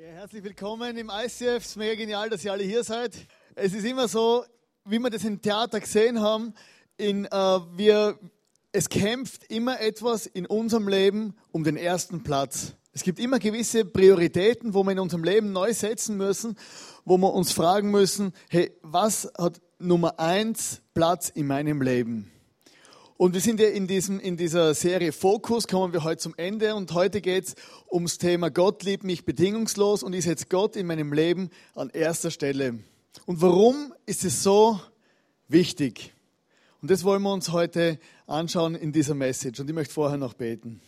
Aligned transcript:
Ja, 0.00 0.12
herzlich 0.12 0.44
willkommen 0.44 0.96
im 0.96 1.10
ICF. 1.10 1.56
Es 1.56 1.66
ist 1.70 1.76
mega 1.76 1.96
genial, 1.96 2.30
dass 2.30 2.44
ihr 2.44 2.52
alle 2.52 2.62
hier 2.62 2.84
seid. 2.84 3.16
Es 3.56 3.74
ist 3.74 3.84
immer 3.84 4.06
so, 4.06 4.44
wie 4.84 5.00
wir 5.00 5.10
das 5.10 5.24
im 5.24 5.42
Theater 5.42 5.80
gesehen 5.80 6.20
haben, 6.20 6.54
in, 6.96 7.24
äh, 7.24 7.30
wir, 7.30 8.16
es 8.70 8.88
kämpft 8.90 9.50
immer 9.50 9.80
etwas 9.80 10.26
in 10.26 10.46
unserem 10.46 10.86
Leben 10.86 11.34
um 11.50 11.64
den 11.64 11.76
ersten 11.76 12.22
Platz. 12.22 12.74
Es 12.92 13.02
gibt 13.02 13.18
immer 13.18 13.40
gewisse 13.40 13.84
Prioritäten, 13.84 14.72
wo 14.72 14.84
wir 14.84 14.92
in 14.92 15.00
unserem 15.00 15.24
Leben 15.24 15.50
neu 15.50 15.74
setzen 15.74 16.16
müssen, 16.16 16.56
wo 17.04 17.18
wir 17.18 17.34
uns 17.34 17.50
fragen 17.50 17.90
müssen, 17.90 18.34
hey, 18.50 18.70
was 18.82 19.28
hat 19.36 19.60
Nummer 19.80 20.20
eins 20.20 20.80
Platz 20.94 21.28
in 21.28 21.48
meinem 21.48 21.82
Leben? 21.82 22.30
Und 23.18 23.34
wir 23.34 23.40
sind 23.40 23.58
ja 23.58 23.66
in, 23.66 23.88
diesem, 23.88 24.20
in 24.20 24.36
dieser 24.36 24.74
Serie 24.74 25.10
Fokus, 25.10 25.66
kommen 25.66 25.92
wir 25.92 26.04
heute 26.04 26.18
zum 26.18 26.36
Ende 26.36 26.76
und 26.76 26.94
heute 26.94 27.20
geht 27.20 27.46
es 27.46 27.54
ums 27.90 28.18
Thema 28.18 28.48
Gott 28.48 28.84
liebt 28.84 29.02
mich 29.02 29.24
bedingungslos 29.24 30.04
und 30.04 30.12
ich 30.12 30.22
setze 30.22 30.46
Gott 30.48 30.76
in 30.76 30.86
meinem 30.86 31.12
Leben 31.12 31.50
an 31.74 31.90
erster 31.90 32.30
Stelle. 32.30 32.78
Und 33.26 33.42
warum 33.42 33.92
ist 34.06 34.24
es 34.24 34.44
so 34.44 34.80
wichtig? 35.48 36.14
Und 36.80 36.92
das 36.92 37.02
wollen 37.02 37.22
wir 37.22 37.32
uns 37.32 37.50
heute 37.50 37.98
anschauen 38.28 38.76
in 38.76 38.92
dieser 38.92 39.16
Message. 39.16 39.58
Und 39.58 39.68
ich 39.68 39.74
möchte 39.74 39.94
vorher 39.94 40.16
noch 40.16 40.34
beten. 40.34 40.80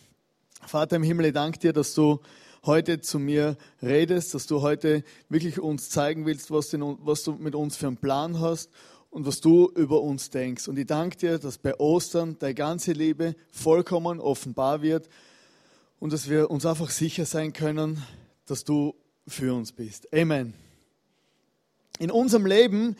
Vater 0.65 0.95
im 0.95 1.03
Himmel, 1.03 1.25
ich 1.25 1.33
danke 1.33 1.59
dir, 1.59 1.73
dass 1.73 1.93
du 1.93 2.21
heute 2.65 3.01
zu 3.01 3.19
mir 3.19 3.57
redest, 3.81 4.33
dass 4.35 4.47
du 4.47 4.61
heute 4.61 5.03
wirklich 5.27 5.59
uns 5.59 5.89
zeigen 5.89 6.25
willst, 6.25 6.49
was, 6.49 6.69
du 6.69 7.33
mit 7.33 7.55
uns 7.55 7.75
für 7.75 7.87
einen 7.87 7.97
Plan 7.97 8.39
hast 8.39 8.69
und 9.11 9.25
was 9.25 9.41
du 9.41 9.69
über 9.75 10.01
uns 10.01 10.29
denkst. 10.29 10.67
Und 10.67 10.79
ich 10.79 10.87
danke 10.87 11.17
dir, 11.17 11.37
dass 11.37 11.57
bei 11.57 11.77
Ostern 11.79 12.37
deine 12.39 12.55
ganze 12.55 12.93
Liebe 12.93 13.35
vollkommen 13.51 14.19
offenbar 14.19 14.81
wird 14.81 15.09
und 15.99 16.13
dass 16.13 16.29
wir 16.29 16.49
uns 16.49 16.65
einfach 16.65 16.89
sicher 16.89 17.25
sein 17.25 17.53
können, 17.53 18.01
dass 18.45 18.63
du 18.63 18.95
für 19.27 19.53
uns 19.53 19.73
bist. 19.73 20.11
Amen. 20.13 20.53
In 21.99 22.09
unserem 22.09 22.45
Leben, 22.45 22.95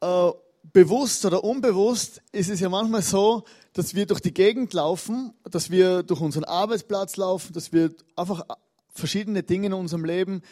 äh, 0.00 0.30
bewusst 0.72 1.24
oder 1.24 1.42
unbewusst, 1.44 2.22
ist 2.32 2.48
es 2.48 2.60
ja 2.60 2.68
manchmal 2.68 3.02
so, 3.02 3.44
dass 3.72 3.94
wir 3.94 4.06
durch 4.06 4.20
die 4.20 4.32
Gegend 4.32 4.72
laufen, 4.72 5.34
dass 5.50 5.70
wir 5.70 6.02
durch 6.04 6.20
unseren 6.20 6.44
Arbeitsplatz 6.44 7.16
laufen, 7.16 7.52
dass 7.52 7.72
wir 7.72 7.92
einfach 8.14 8.46
verschiedene 8.88 9.42
Dinge 9.42 9.66
in 9.66 9.72
unserem 9.72 10.04
Leben 10.04 10.42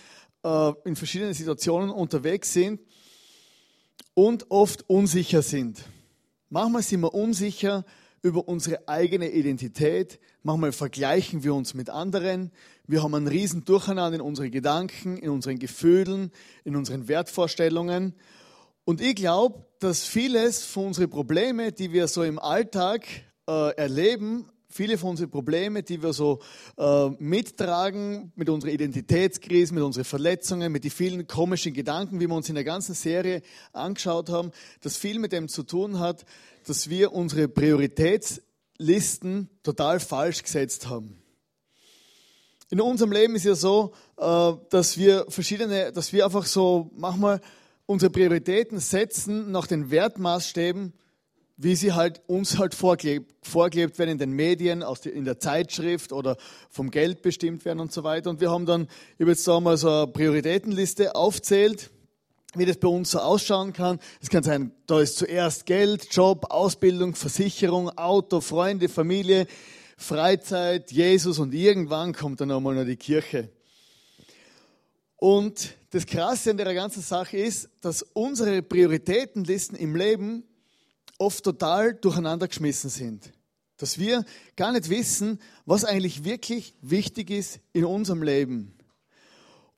äh, 0.43 0.73
in 0.85 0.97
verschiedenen 0.97 1.33
Situationen 1.33 1.91
unterwegs 1.91 2.53
sind 2.53 2.81
und 4.15 4.51
oft 4.51 4.89
unsicher 4.89 5.43
sind. 5.43 5.85
Manchmal 6.51 6.83
sind 6.83 7.01
wir 7.01 7.15
unsicher 7.15 7.85
über 8.23 8.49
unsere 8.49 8.89
eigene 8.89 9.31
Identität, 9.31 10.19
manchmal 10.43 10.73
vergleichen 10.73 11.45
wir 11.45 11.55
uns 11.55 11.75
mit 11.75 11.91
anderen, 11.91 12.53
wir 12.87 13.03
haben 13.03 13.15
einen 13.15 13.29
riesen 13.29 13.65
Durcheinander 13.65 14.17
in 14.17 14.21
unseren 14.21 14.51
Gedanken, 14.51 15.17
in 15.17 15.31
unseren 15.31 15.59
Gefühlen, 15.59 16.31
in 16.65 16.77
unseren 16.77 17.09
Wertvorstellungen. 17.09 18.15
Und 18.85 19.01
ich 19.01 19.15
glaube, 19.15 19.65
dass 19.79 20.05
vieles 20.05 20.65
von 20.65 20.89
unseren 20.89 21.09
Problemen, 21.09 21.75
die 21.75 21.93
wir 21.93 22.09
so 22.09 22.23
im 22.23 22.39
Alltag 22.39 23.07
äh, 23.49 23.75
erleben, 23.77 24.51
viele 24.75 24.99
von 24.99 25.11
unseren 25.11 25.31
Problemen, 25.31 25.85
die 25.85 26.03
wir 26.03 26.13
so 26.13 26.41
äh, 26.77 27.09
mittragen, 27.21 28.33
mit 28.35 28.49
unserer 28.49 28.73
Identitätskrise, 28.73 29.73
mit 29.73 29.85
unseren 29.85 30.05
Verletzungen, 30.05 30.73
mit 30.73 30.83
den 30.83 30.91
vielen 30.91 31.29
komischen 31.29 31.73
Gedanken, 31.73 32.19
wie 32.19 32.27
wir 32.27 32.35
uns 32.35 32.49
in 32.49 32.57
der 32.57 32.65
ganzen 32.65 32.97
Serie 32.97 33.43
angeschaut 33.73 34.31
haben, 34.31 34.51
dass 34.81 34.97
viel 34.97 35.21
mit 35.21 35.31
dem 35.31 35.47
zu 35.47 35.63
tun 35.63 36.01
hat, 36.01 36.25
dass 36.67 36.91
wir 36.91 37.13
unsere 37.13 37.47
Prioritätslisten 37.47 39.49
total 39.63 40.01
falsch 40.01 40.43
gesetzt 40.43 40.89
haben. 40.89 41.23
In 42.69 42.81
unserem 42.81 43.13
Leben 43.13 43.37
ist 43.37 43.45
ja 43.45 43.55
so, 43.55 43.93
äh, 44.17 44.55
dass 44.71 44.99
wir 44.99 45.27
verschiedene, 45.29 45.93
dass 45.93 46.13
wir 46.13 46.25
einfach 46.25 46.47
so 46.47 46.91
manchmal 46.97 47.41
unsere 47.87 48.11
Prioritäten 48.11 48.81
setzen 48.81 49.53
nach 49.53 49.69
den 49.69 49.93
Wertmaßstäben, 49.93 50.95
wie 51.57 51.77
sie 51.77 51.93
halt 51.93 52.21
uns 52.27 52.59
halt 52.59 52.75
vorgelebt, 52.75 53.33
vorgelebt 53.43 53.99
werden 53.99 54.11
in 54.11 54.19
den 54.19 54.33
Medien, 54.33 54.83
aus 54.83 55.01
die, 55.01 55.11
in 55.11 55.25
der 55.25 55.39
Zeitschrift 55.39 56.13
oder 56.13 56.37
vom 56.69 56.91
Geld 56.91 57.23
bestimmt 57.23 57.65
werden 57.65 57.81
und 57.81 57.93
so 57.93 58.03
weiter. 58.03 58.31
Und 58.31 58.41
wir 58.41 58.51
haben 58.51 58.67
dann, 58.67 58.89
ich 59.15 59.21
habe 59.21 59.31
jetzt 59.31 59.47
da 59.47 59.61
mal 59.61 59.77
so 59.77 59.89
eine 59.89 60.07
Prioritätenliste 60.09 61.15
aufzählt, 61.15 61.91
wie 62.57 62.67
das 62.67 62.79
bei 62.79 62.89
uns 62.89 63.13
so 63.13 63.21
ausschauen 63.21 63.73
kann. 63.73 64.01
Es 64.21 64.31
kann 64.31 64.43
sein, 64.43 64.73
da 64.87 65.01
ist 65.01 65.17
zuerst 65.17 65.67
Geld, 65.67 66.09
Job, 66.11 66.47
Ausbildung, 66.51 67.15
Versicherung, 67.15 67.91
Auto, 67.91 68.41
Freunde, 68.41 68.89
Familie, 68.89 69.47
Freizeit, 69.97 70.91
Jesus 70.91 71.39
und 71.39 71.55
irgendwann 71.55 72.13
kommt 72.13 72.41
dann 72.41 72.51
einmal 72.51 72.75
noch 72.75 72.85
die 72.85 72.97
Kirche. 72.97 73.49
Und 75.17 75.77
das 75.91 76.05
Krasse 76.05 76.51
an 76.51 76.57
der 76.57 76.75
ganzen 76.75 77.01
Sache 77.01 77.37
ist, 77.37 77.71
dass 77.81 78.03
unsere 78.03 78.61
Prioritätenlisten 78.63 79.79
im 79.79 79.95
Leben 79.95 80.43
oft 81.19 81.45
total 81.45 81.95
durcheinander 81.95 82.49
geschmissen 82.49 82.91
sind. 82.91 83.33
Dass 83.77 83.99
wir 83.99 84.25
gar 84.57 84.73
nicht 84.73 84.89
wissen, 84.89 85.41
was 85.67 85.85
eigentlich 85.85 86.25
wirklich 86.25 86.75
wichtig 86.81 87.31
ist 87.31 87.61
in 87.73 87.85
unserem 87.85 88.23
Leben. 88.23 88.77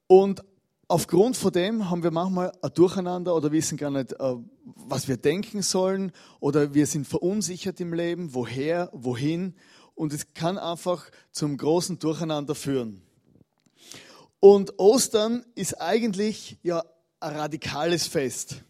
Und 0.07 0.45
aufgrund 0.89 1.37
von 1.37 1.53
dem 1.53 1.91
haben 1.91 2.03
wir 2.03 2.11
manchmal 2.11 2.53
ein 2.63 2.71
Durcheinander 2.75 3.35
oder 3.35 3.51
wissen 3.53 3.77
gar 3.77 3.91
nicht, 3.91 4.13
äh, 4.13 4.35
was 4.65 5.09
wir 5.09 5.17
denken 5.17 5.63
sollen 5.63 6.13
oder 6.41 6.75
wir 6.75 6.87
sind 6.87 7.07
verunsichert 7.07 7.81
im 7.81 7.93
Leben, 7.93 8.35
woher, 8.35 8.91
wohin. 8.93 9.55
Und 9.95 10.13
es 10.13 10.35
kann 10.35 10.59
einfach 10.59 11.11
zum 11.33 11.57
großen 11.57 11.99
Durcheinander 11.99 12.55
führen. 12.55 13.03
Und 14.41 14.79
Ostern 14.79 15.45
ist 15.55 15.81
eigentlich 15.81 16.59
ja 16.63 16.85
ein 17.21 17.37
radikales 17.37 18.07
Fest. 18.07 18.63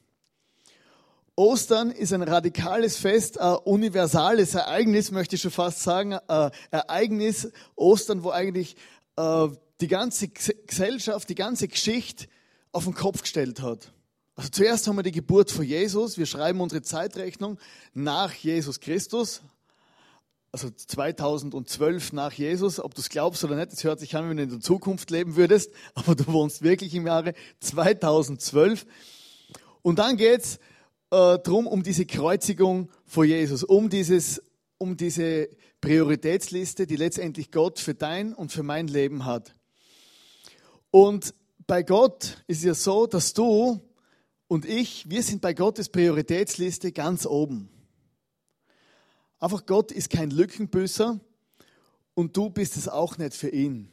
Ostern 1.38 1.90
ist 1.90 2.14
ein 2.14 2.22
radikales 2.22 2.96
Fest, 2.96 3.38
ein 3.38 3.56
universales 3.56 4.54
Ereignis, 4.54 5.10
möchte 5.10 5.36
ich 5.36 5.42
schon 5.42 5.50
fast 5.50 5.82
sagen. 5.82 6.14
Ein 6.14 6.50
Ereignis, 6.70 7.52
Ostern, 7.74 8.24
wo 8.24 8.30
eigentlich 8.30 8.74
äh, 9.16 9.48
die 9.82 9.88
ganze 9.88 10.28
Gesellschaft, 10.28 11.28
die 11.28 11.34
ganze 11.34 11.68
Geschichte 11.68 12.26
auf 12.72 12.84
den 12.84 12.94
Kopf 12.94 13.20
gestellt 13.20 13.60
hat. 13.60 13.92
Also 14.34 14.48
zuerst 14.48 14.88
haben 14.88 14.96
wir 14.96 15.02
die 15.02 15.12
Geburt 15.12 15.50
von 15.50 15.66
Jesus. 15.66 16.16
Wir 16.16 16.24
schreiben 16.24 16.58
unsere 16.62 16.80
Zeitrechnung 16.80 17.58
nach 17.92 18.32
Jesus 18.32 18.80
Christus. 18.80 19.42
Also 20.52 20.70
2012 20.70 22.14
nach 22.14 22.32
Jesus. 22.32 22.80
Ob 22.80 22.94
du 22.94 23.02
es 23.02 23.10
glaubst 23.10 23.44
oder 23.44 23.56
nicht, 23.56 23.72
das 23.72 23.84
hört 23.84 24.00
sich 24.00 24.16
an, 24.16 24.30
wenn 24.30 24.38
du 24.38 24.42
in 24.42 24.50
der 24.50 24.60
Zukunft 24.60 25.10
leben 25.10 25.36
würdest. 25.36 25.70
Aber 25.94 26.14
du 26.14 26.26
wohnst 26.28 26.62
wirklich 26.62 26.94
im 26.94 27.06
Jahre 27.06 27.34
2012. 27.60 28.86
Und 29.82 29.98
dann 29.98 30.16
geht's 30.16 30.58
äh, 31.10 31.38
drum 31.38 31.66
um 31.66 31.82
diese 31.82 32.06
Kreuzigung 32.06 32.90
von 33.04 33.26
Jesus, 33.26 33.64
um, 33.64 33.88
dieses, 33.88 34.42
um 34.78 34.96
diese 34.96 35.48
Prioritätsliste, 35.80 36.86
die 36.86 36.96
letztendlich 36.96 37.50
Gott 37.50 37.78
für 37.78 37.94
dein 37.94 38.34
und 38.34 38.52
für 38.52 38.62
mein 38.62 38.88
Leben 38.88 39.24
hat. 39.24 39.54
Und 40.90 41.34
bei 41.66 41.82
Gott 41.82 42.42
ist 42.46 42.58
es 42.58 42.64
ja 42.64 42.74
so, 42.74 43.06
dass 43.06 43.32
du 43.32 43.80
und 44.48 44.64
ich, 44.64 45.10
wir 45.10 45.22
sind 45.22 45.40
bei 45.40 45.54
Gottes 45.54 45.88
Prioritätsliste 45.88 46.92
ganz 46.92 47.26
oben. 47.26 47.68
Einfach 49.38 49.66
Gott 49.66 49.92
ist 49.92 50.08
kein 50.08 50.30
Lückenbüßer 50.30 51.20
und 52.14 52.36
du 52.36 52.50
bist 52.50 52.76
es 52.76 52.88
auch 52.88 53.18
nicht 53.18 53.34
für 53.34 53.48
ihn. 53.48 53.92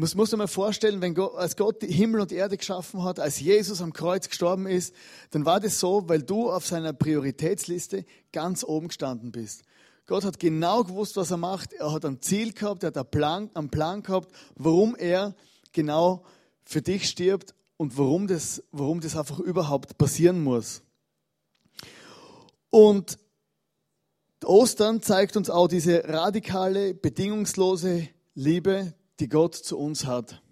Musst 0.00 0.32
dir 0.32 0.38
mal 0.38 0.48
vorstellen, 0.48 1.02
wenn 1.02 1.14
Gott, 1.14 1.34
als 1.36 1.56
Gott 1.56 1.82
Himmel 1.82 2.22
und 2.22 2.32
Erde 2.32 2.56
geschaffen 2.56 3.04
hat, 3.04 3.20
als 3.20 3.38
Jesus 3.38 3.82
am 3.82 3.92
Kreuz 3.92 4.30
gestorben 4.30 4.66
ist, 4.66 4.94
dann 5.30 5.44
war 5.44 5.60
das 5.60 5.78
so, 5.78 6.08
weil 6.08 6.22
du 6.22 6.50
auf 6.50 6.66
seiner 6.66 6.94
Prioritätsliste 6.94 8.06
ganz 8.32 8.64
oben 8.64 8.88
gestanden 8.88 9.30
bist. 9.30 9.62
Gott 10.06 10.24
hat 10.24 10.38
genau 10.38 10.84
gewusst, 10.84 11.18
was 11.18 11.30
er 11.30 11.36
macht. 11.36 11.74
Er 11.74 11.92
hat 11.92 12.06
ein 12.06 12.22
Ziel 12.22 12.54
gehabt, 12.54 12.82
er 12.82 12.86
hat 12.86 12.96
einen 12.96 13.10
Plan, 13.10 13.50
einen 13.52 13.68
Plan 13.68 14.02
gehabt, 14.02 14.34
warum 14.54 14.96
er 14.96 15.34
genau 15.72 16.24
für 16.64 16.80
dich 16.80 17.06
stirbt 17.06 17.54
und 17.76 17.98
warum 17.98 18.26
das, 18.26 18.62
warum 18.72 19.02
das 19.02 19.16
einfach 19.16 19.38
überhaupt 19.38 19.98
passieren 19.98 20.42
muss. 20.42 20.80
Und 22.70 23.18
Ostern 24.44 25.02
zeigt 25.02 25.36
uns 25.36 25.50
auch 25.50 25.68
diese 25.68 26.08
radikale, 26.08 26.94
bedingungslose 26.94 28.08
Liebe, 28.34 28.94
die 29.20 29.28
Gott 29.28 29.54
zu 29.54 29.78
uns 29.78 30.06
hat. 30.06 30.42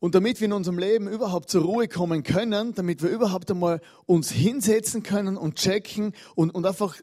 Und 0.00 0.14
damit 0.14 0.40
wir 0.40 0.46
in 0.46 0.54
unserem 0.54 0.78
Leben 0.78 1.08
überhaupt 1.08 1.50
zur 1.50 1.62
Ruhe 1.62 1.86
kommen 1.86 2.22
können, 2.22 2.74
damit 2.74 3.02
wir 3.02 3.10
überhaupt 3.10 3.50
einmal 3.50 3.82
uns 4.06 4.30
hinsetzen 4.30 5.02
können 5.02 5.36
und 5.36 5.56
checken 5.56 6.14
und, 6.34 6.50
und 6.50 6.64
einfach 6.64 6.96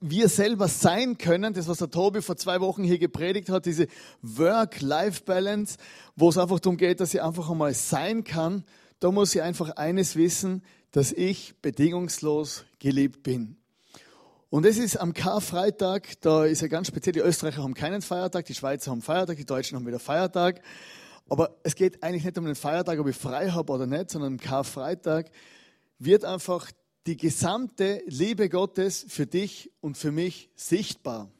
wir 0.00 0.28
selber 0.28 0.66
sein 0.66 1.16
können, 1.16 1.54
das 1.54 1.68
was 1.68 1.78
der 1.78 1.90
Tobi 1.90 2.22
vor 2.22 2.36
zwei 2.36 2.60
Wochen 2.60 2.82
hier 2.82 2.98
gepredigt 2.98 3.48
hat, 3.50 3.66
diese 3.66 3.86
Work-Life-Balance, 4.22 5.78
wo 6.16 6.28
es 6.28 6.38
einfach 6.38 6.60
darum 6.60 6.76
geht, 6.76 7.00
dass 7.00 7.14
ich 7.14 7.22
einfach 7.22 7.50
einmal 7.50 7.72
sein 7.74 8.24
kann, 8.24 8.64
da 8.98 9.10
muss 9.10 9.34
ich 9.34 9.42
einfach 9.42 9.70
eines 9.70 10.16
wissen, 10.16 10.62
dass 10.90 11.12
ich 11.12 11.54
bedingungslos 11.62 12.64
geliebt 12.80 13.22
bin. 13.22 13.59
Und 14.52 14.66
es 14.66 14.78
ist 14.78 14.96
am 14.96 15.14
Karfreitag, 15.14 16.20
da 16.22 16.44
ist 16.44 16.60
ja 16.60 16.66
ganz 16.66 16.88
speziell, 16.88 17.12
die 17.12 17.20
Österreicher 17.20 17.62
haben 17.62 17.74
keinen 17.74 18.02
Feiertag, 18.02 18.46
die 18.46 18.54
Schweizer 18.54 18.90
haben 18.90 19.00
Feiertag, 19.00 19.36
die 19.36 19.44
Deutschen 19.44 19.76
haben 19.76 19.86
wieder 19.86 20.00
Feiertag. 20.00 20.60
Aber 21.28 21.56
es 21.62 21.76
geht 21.76 22.02
eigentlich 22.02 22.24
nicht 22.24 22.36
um 22.36 22.46
den 22.46 22.56
Feiertag, 22.56 22.98
ob 22.98 23.06
ich 23.06 23.14
frei 23.14 23.50
habe 23.50 23.72
oder 23.72 23.86
nicht, 23.86 24.10
sondern 24.10 24.32
am 24.32 24.40
Karfreitag 24.40 25.30
wird 26.00 26.24
einfach 26.24 26.72
die 27.06 27.16
gesamte 27.16 28.02
Liebe 28.06 28.48
Gottes 28.48 29.06
für 29.08 29.24
dich 29.24 29.70
und 29.80 29.96
für 29.96 30.10
mich 30.10 30.50
sichtbar. 30.56 31.30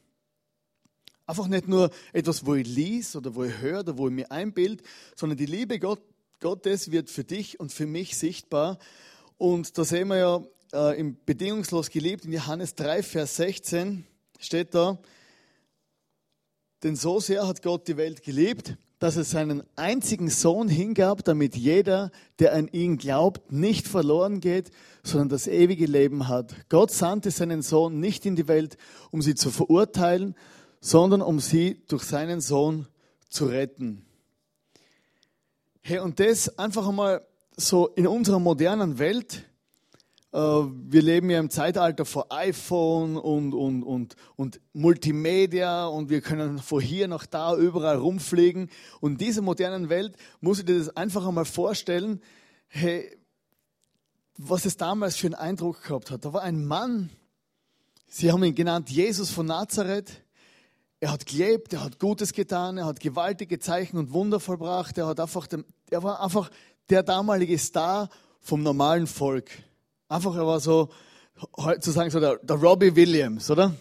Einfach 1.27 1.49
nicht 1.49 1.67
nur 1.67 1.91
etwas, 2.12 2.47
wo 2.47 2.55
ich 2.55 2.69
lies 2.69 3.17
oder 3.17 3.35
wo 3.35 3.43
ich 3.43 3.59
höre 3.59 3.81
oder 3.81 3.99
wo 3.99 4.07
ich 4.07 4.15
mir 4.15 4.31
einbild, 4.31 4.85
sondern 5.17 5.37
die 5.37 5.47
Liebe 5.47 5.81
Gott, 5.81 6.01
Gottes 6.39 6.93
wird 6.93 7.11
für 7.11 7.25
dich 7.25 7.59
und 7.59 7.73
für 7.73 7.87
mich 7.87 8.17
sichtbar. 8.17 8.79
Und 9.37 9.77
da 9.79 9.85
sehen 9.85 10.07
wir 10.07 10.17
ja 10.17 10.43
äh, 10.72 10.99
im 10.99 11.17
Bedingungslos 11.25 11.90
geliebt, 11.90 12.25
in 12.25 12.32
Johannes 12.32 12.75
3, 12.75 13.02
Vers 13.02 13.37
16 13.37 14.05
steht 14.38 14.75
da, 14.75 14.99
denn 16.82 16.96
so 16.96 17.20
sehr 17.20 17.46
hat 17.46 17.62
Gott 17.62 17.88
die 17.88 17.96
Welt 17.96 18.22
geliebt, 18.22 18.76
dass 18.99 19.17
er 19.17 19.25
seinen 19.25 19.62
einzigen 19.76 20.28
Sohn 20.28 20.69
hingab, 20.69 21.25
damit 21.25 21.56
jeder, 21.56 22.11
der 22.38 22.55
an 22.55 22.69
ihn 22.69 22.99
glaubt, 22.99 23.50
nicht 23.50 23.88
verloren 23.88 24.40
geht, 24.40 24.70
sondern 25.02 25.31
das 25.31 25.46
ewige 25.46 25.87
Leben 25.87 26.28
hat. 26.28 26.55
Gott 26.69 26.90
sandte 26.90 27.31
seinen 27.31 27.62
Sohn 27.62 27.99
nicht 27.99 28.26
in 28.26 28.37
die 28.37 28.49
Welt, 28.49 28.76
um 29.11 29.23
sie 29.23 29.34
zu 29.34 29.50
verurteilen, 29.50 30.34
sondern 30.81 31.23
um 31.23 31.40
sie 31.40 31.82
durch 31.88 32.05
seinen 32.05 32.40
Sohn 32.40 32.88
zu 33.28 33.46
retten. 33.46 34.05
Hey, 35.82 35.99
und 36.00 36.20
das 36.20 36.58
einfach 36.58 36.87
einmal 36.87 37.26
so 37.56 37.88
in 37.88 38.06
unserer 38.06 38.38
modernen 38.38 38.99
Welt, 38.99 39.44
wir 40.32 41.03
leben 41.03 41.29
ja 41.29 41.41
im 41.41 41.50
Zeitalter 41.50 42.05
vor 42.05 42.31
iPhone 42.31 43.17
und, 43.17 43.53
und, 43.53 43.82
und, 43.82 44.15
und 44.37 44.61
Multimedia 44.73 45.87
und 45.87 46.09
wir 46.09 46.21
können 46.21 46.59
von 46.59 46.81
hier 46.81 47.09
nach 47.09 47.27
da 47.27 47.56
überall 47.56 47.97
rumfliegen. 47.97 48.71
Und 49.00 49.12
in 49.12 49.19
dieser 49.19 49.43
modernen 49.43 49.88
Welt 49.88 50.17
muss 50.41 50.61
ich 50.61 50.67
dir 50.67 50.79
das 50.79 50.97
einfach 50.97 51.27
einmal 51.27 51.47
vorstellen, 51.47 52.21
hey, 52.69 53.11
was 54.37 54.65
es 54.67 54.77
damals 54.77 55.17
für 55.17 55.27
einen 55.27 55.35
Eindruck 55.35 55.82
gehabt 55.82 56.11
hat. 56.12 56.25
Da 56.25 56.33
war 56.33 56.43
ein 56.43 56.65
Mann, 56.65 57.11
sie 58.06 58.31
haben 58.31 58.44
ihn 58.44 58.55
genannt 58.55 58.88
Jesus 58.88 59.31
von 59.31 59.47
Nazareth. 59.47 60.23
Er 61.00 61.11
hat 61.11 61.26
gelebt, 61.26 61.73
er 61.73 61.83
hat 61.83 61.99
Gutes 61.99 62.33
getan, 62.33 62.79
er 62.79 62.87
hat 62.87 63.00
gewaltige 63.00 63.59
Zeichen 63.59 63.97
und 63.97 64.12
Wunder 64.12 64.38
vollbracht. 64.38 64.97
Er, 64.97 65.09
hat 65.09 65.19
einfach, 65.19 65.49
er 65.91 66.03
war 66.03 66.23
einfach 66.23 66.50
der 66.88 67.03
damalige 67.03 67.59
Star 67.59 68.09
vom 68.38 68.62
normalen 68.62 69.06
Volk. 69.09 69.50
Einfach, 70.11 70.35
er 70.35 70.45
war 70.45 70.59
so, 70.59 70.89
sozusagen 71.57 72.11
so 72.11 72.19
der, 72.19 72.37
der 72.39 72.57
Robbie 72.57 72.97
Williams, 72.97 73.49
oder? 73.49 73.73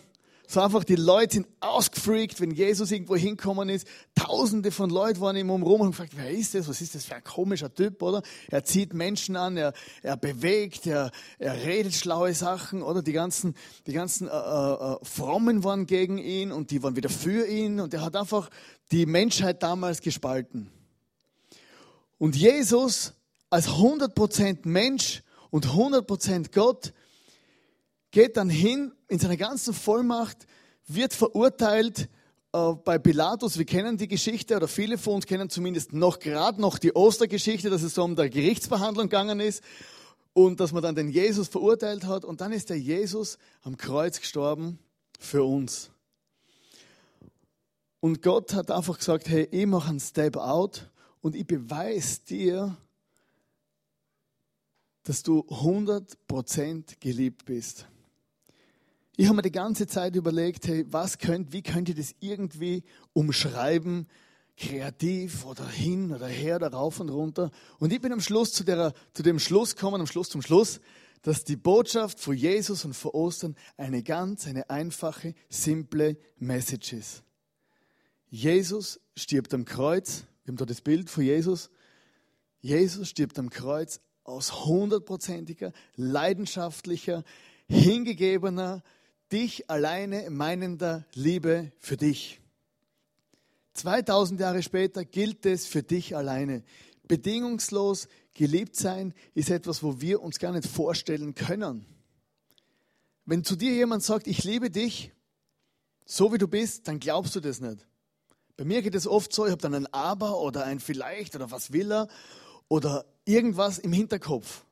So 0.48 0.62
einfach, 0.62 0.84
die 0.84 0.96
Leute 0.96 1.34
sind 1.34 1.48
ausgefreakt, 1.60 2.40
wenn 2.40 2.52
Jesus 2.52 2.92
irgendwo 2.92 3.16
hinkommen 3.16 3.68
ist. 3.68 3.88
Tausende 4.14 4.70
von 4.70 4.92
Leuten 4.92 5.22
waren 5.22 5.36
ihm 5.36 5.50
umrum 5.50 5.82
und 5.82 5.90
gefragt, 5.90 6.14
wer 6.16 6.30
ist 6.30 6.54
das? 6.54 6.68
Was 6.70 6.82
ist 6.82 6.94
das 6.94 7.06
für 7.06 7.16
ein 7.16 7.24
komischer 7.24 7.74
Typ, 7.74 8.04
oder? 8.04 8.22
Er 8.52 8.64
zieht 8.64 8.94
Menschen 8.94 9.36
an, 9.38 9.58
er, 9.58 9.74
er 10.04 10.18
bewegt, 10.18 10.86
er, 10.86 11.10
er 11.40 11.66
redet 11.66 11.96
schlaue 11.96 12.36
Sachen, 12.36 12.84
oder? 12.84 13.02
Die 13.02 13.12
ganzen, 13.12 13.56
die 13.88 13.94
ganzen 13.94 14.28
äh, 14.28 14.32
äh, 14.32 14.94
äh 14.94 14.98
Frommen 15.02 15.64
waren 15.64 15.88
gegen 15.88 16.20
ihn 16.20 16.52
und 16.52 16.70
die 16.70 16.84
waren 16.84 16.96
wieder 16.96 17.10
für 17.10 17.48
ihn 17.48 17.80
und 17.80 17.92
er 17.96 18.02
hat 18.02 18.16
einfach 18.16 18.52
die 18.92 19.08
Menschheit 19.08 19.64
damals 19.64 20.02
gespalten. 20.02 20.70
Und 22.20 22.36
Jesus 22.36 23.14
als 23.50 23.68
100% 23.68 24.60
Mensch 24.68 25.24
und 25.50 25.68
100% 25.68 26.54
Gott, 26.54 26.94
geht 28.12 28.38
dann 28.38 28.50
hin 28.50 28.94
in 29.08 29.20
seiner 29.20 29.38
ganzen 29.38 29.74
Vollmacht, 29.74 30.48
wird 30.88 31.14
verurteilt 31.14 32.10
äh, 32.54 32.74
bei 32.74 32.98
Pilatus. 32.98 33.58
Wir 33.58 33.66
kennen 33.66 33.98
die 33.98 34.08
Geschichte, 34.08 34.56
oder 34.56 34.68
viele 34.68 34.98
von 34.98 35.16
uns 35.16 35.26
kennen 35.26 35.50
zumindest 35.50 35.94
noch 35.94 36.20
gerade 36.20 36.60
noch 36.60 36.80
die 36.80 36.94
Ostergeschichte, 36.94 37.70
dass 37.70 37.84
es 37.84 37.94
so 37.94 38.04
um 38.04 38.16
der 38.16 38.30
Gerichtsbehandlung 38.30 39.06
gegangen 39.06 39.40
ist 39.40 39.64
und 40.34 40.60
dass 40.60 40.72
man 40.72 40.82
dann 40.82 40.96
den 40.96 41.10
Jesus 41.10 41.48
verurteilt 41.48 42.06
hat. 42.06 42.26
Und 42.26 42.42
dann 42.42 42.52
ist 42.52 42.70
der 42.70 42.80
Jesus 42.80 43.38
am 43.62 43.78
Kreuz 43.78 44.20
gestorben 44.20 44.80
für 45.20 45.44
uns. 45.44 45.92
Und 48.00 48.22
Gott 48.22 48.54
hat 48.54 48.72
einfach 48.72 48.98
gesagt, 48.98 49.28
hey, 49.28 49.48
ich 49.52 49.66
mache 49.66 49.90
einen 49.90 50.00
Step 50.00 50.38
out 50.38 50.90
und 51.22 51.36
ich 51.36 51.46
beweise 51.46 52.22
dir, 52.22 52.78
dass 55.10 55.24
du 55.24 55.40
100% 55.50 57.00
geliebt 57.00 57.46
bist. 57.46 57.88
Ich 59.18 59.26
habe 59.26 59.38
mir 59.38 59.42
die 59.42 59.52
ganze 59.52 59.88
Zeit 59.88 60.16
überlegt, 60.16 60.68
hey, 60.68 60.86
was 60.88 61.18
könnt, 61.18 61.52
wie 61.52 61.64
könnt 61.64 61.90
ihr 61.90 61.96
das 61.96 62.14
irgendwie 62.20 62.84
umschreiben, 63.14 64.08
kreativ 64.56 65.46
oder 65.46 65.68
hin 65.68 66.14
oder 66.14 66.28
her, 66.28 66.58
oder 66.58 66.74
rauf 66.74 67.00
und 67.00 67.10
runter. 67.10 67.50
Und 67.80 67.92
ich 67.92 68.00
bin 68.00 68.14
am 68.14 68.22
Schluss 68.22 68.54
zu, 68.54 68.64
der, 68.64 68.94
zu 69.16 69.24
dem 69.24 69.40
Schluss 69.40 69.76
gekommen, 69.76 70.00
am 70.00 70.06
Schluss 70.06 70.30
zum 70.30 70.44
Schluss, 70.44 70.80
dass 71.24 71.44
die 71.44 71.58
Botschaft 71.58 72.20
von 72.20 72.36
Jesus 72.36 72.86
und 72.86 72.94
von 72.94 73.10
Ostern 73.10 73.56
eine 73.78 74.04
ganz, 74.04 74.46
eine 74.46 74.70
einfache, 74.70 75.34
simple 75.50 76.18
Message 76.38 76.94
ist. 76.94 77.24
Jesus 78.30 79.00
stirbt 79.18 79.56
am 79.56 79.66
Kreuz. 79.66 80.26
Wir 80.44 80.52
haben 80.52 80.58
da 80.58 80.66
das 80.66 80.82
Bild 80.82 81.10
von 81.10 81.24
Jesus. 81.24 81.72
Jesus 82.62 83.10
stirbt 83.10 83.40
am 83.40 83.50
Kreuz 83.50 84.02
aus 84.30 84.66
hundertprozentiger, 84.66 85.74
leidenschaftlicher, 85.96 87.24
hingegebener, 87.68 88.84
dich 89.32 89.70
alleine 89.70 90.30
meinender 90.30 91.06
Liebe 91.14 91.72
für 91.80 91.98
dich. 91.98 92.40
2000 93.74 94.40
Jahre 94.40 94.64
später 94.64 95.06
gilt 95.06 95.46
es 95.46 95.66
für 95.66 95.84
dich 95.84 96.16
alleine. 96.16 96.64
Bedingungslos 97.08 98.08
geliebt 98.34 98.76
sein 98.76 99.14
ist 99.34 99.50
etwas, 99.50 99.84
wo 99.84 100.02
wir 100.02 100.22
uns 100.22 100.40
gar 100.40 100.52
nicht 100.52 100.68
vorstellen 100.68 101.36
können. 101.36 101.86
Wenn 103.26 103.44
zu 103.44 103.56
dir 103.56 103.74
jemand 103.74 104.04
sagt, 104.04 104.28
ich 104.28 104.44
liebe 104.44 104.70
dich, 104.70 105.12
so 106.06 106.34
wie 106.34 106.38
du 106.38 106.48
bist, 106.48 106.88
dann 106.88 107.00
glaubst 107.00 107.36
du 107.36 107.40
das 107.40 107.62
nicht. 107.62 107.86
Bei 108.58 108.66
mir 108.66 108.82
geht 108.82 108.96
es 108.96 109.08
oft 109.08 109.32
so, 109.32 109.46
ich 109.46 109.52
habe 109.52 109.62
dann 109.62 109.76
ein 109.76 109.94
Aber 109.94 110.42
oder 110.42 110.66
ein 110.66 110.80
Vielleicht 110.80 111.36
oder 111.36 111.52
was 111.52 111.72
will 111.72 111.92
er 111.92 112.08
oder 112.68 113.06
irgendwas 113.30 113.78
im 113.78 113.94
Hinterkopf. 113.94 114.66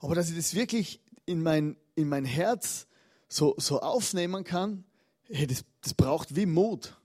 Aber 0.00 0.14
dass 0.14 0.30
ich 0.30 0.36
das 0.36 0.54
wirklich 0.54 1.00
in 1.26 1.42
mein, 1.42 1.76
in 1.94 2.08
mein 2.08 2.24
Herz 2.24 2.86
so, 3.28 3.54
so 3.58 3.80
aufnehmen 3.80 4.42
kann, 4.42 4.84
hey, 5.28 5.46
das, 5.46 5.64
das 5.82 5.92
braucht 5.94 6.34
wie 6.34 6.46
Mut. 6.46 6.96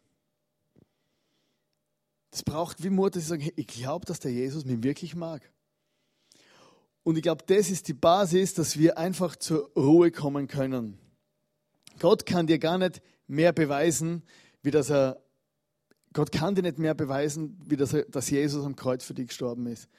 Das 2.31 2.43
braucht 2.43 2.81
wie 2.81 2.89
Mut, 2.89 3.15
dass 3.15 3.23
ich 3.23 3.29
sage, 3.29 3.43
hey, 3.43 3.53
ich 3.57 3.67
glaube, 3.67 4.05
dass 4.05 4.19
der 4.19 4.31
Jesus 4.31 4.63
mich 4.63 4.81
wirklich 4.81 5.15
mag. 5.15 5.51
Und 7.03 7.17
ich 7.17 7.23
glaube, 7.23 7.43
das 7.45 7.69
ist 7.69 7.89
die 7.89 7.93
Basis, 7.93 8.53
dass 8.53 8.77
wir 8.77 8.97
einfach 8.97 9.35
zur 9.35 9.69
Ruhe 9.75 10.11
kommen 10.11 10.47
können. 10.47 10.97
Gott 11.99 12.25
kann 12.25 12.47
dir 12.47 12.59
gar 12.59 12.77
nicht 12.77 13.01
mehr 13.27 13.51
beweisen, 13.51 14.23
wie 14.61 14.71
dass 14.71 14.89
er, 14.89 15.21
Gott 16.13 16.31
kann 16.31 16.55
dir 16.55 16.61
nicht 16.61 16.79
mehr 16.79 16.93
beweisen, 16.93 17.59
wie 17.65 17.75
dass, 17.75 17.93
er, 17.93 18.05
dass 18.05 18.29
Jesus 18.29 18.65
am 18.65 18.77
Kreuz 18.77 19.03
für 19.03 19.13
dich 19.13 19.27
gestorben 19.27 19.67
ist. 19.67 19.89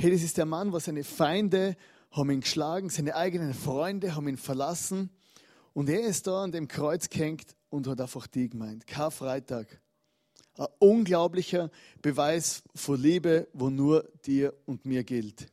Hey, 0.00 0.12
das 0.12 0.22
ist 0.22 0.36
der 0.36 0.46
Mann, 0.46 0.72
wo 0.72 0.78
seine 0.78 1.02
Feinde 1.02 1.76
haben 2.12 2.30
ihn 2.30 2.42
geschlagen, 2.42 2.88
seine 2.88 3.16
eigenen 3.16 3.52
Freunde 3.52 4.14
haben 4.14 4.28
ihn 4.28 4.36
verlassen. 4.36 5.10
Und 5.74 5.88
er 5.88 6.02
ist 6.02 6.28
da 6.28 6.44
an 6.44 6.52
dem 6.52 6.68
Kreuz 6.68 7.08
gehängt 7.08 7.56
und 7.68 7.88
hat 7.88 8.00
einfach 8.00 8.28
die 8.28 8.48
gemeint. 8.48 8.86
Karfreitag. 8.86 9.80
Ein 10.54 10.68
unglaublicher 10.78 11.72
Beweis 12.00 12.62
von 12.76 13.02
Liebe, 13.02 13.48
wo 13.52 13.70
nur 13.70 14.08
dir 14.24 14.54
und 14.66 14.86
mir 14.86 15.02
gilt. 15.02 15.48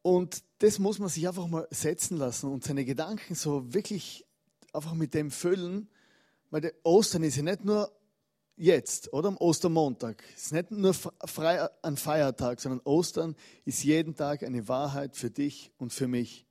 Und 0.00 0.42
das 0.60 0.78
muss 0.78 0.98
man 0.98 1.10
sich 1.10 1.28
einfach 1.28 1.48
mal 1.48 1.68
setzen 1.70 2.16
lassen 2.16 2.50
und 2.50 2.64
seine 2.64 2.86
Gedanken 2.86 3.34
so 3.34 3.74
wirklich 3.74 4.24
einfach 4.72 4.94
mit 4.94 5.12
dem 5.12 5.30
füllen, 5.30 5.90
weil 6.48 6.62
der 6.62 6.72
Ostern 6.82 7.24
ist 7.24 7.36
ja 7.36 7.42
nicht 7.42 7.62
nur 7.62 7.92
jetzt 8.56 9.12
oder 9.12 9.28
am 9.28 9.36
Ostermontag. 9.36 10.22
Es 10.36 10.44
ist 10.44 10.52
nicht 10.52 10.70
nur 10.70 10.94
frei 10.94 11.68
ein 11.82 11.96
Feiertag, 11.96 12.60
sondern 12.60 12.80
Ostern 12.84 13.34
ist 13.64 13.82
jeden 13.82 14.14
Tag 14.14 14.42
eine 14.42 14.68
Wahrheit 14.68 15.16
für 15.16 15.30
dich 15.30 15.70
und 15.78 15.92
für 15.92 16.08
mich. 16.08 16.46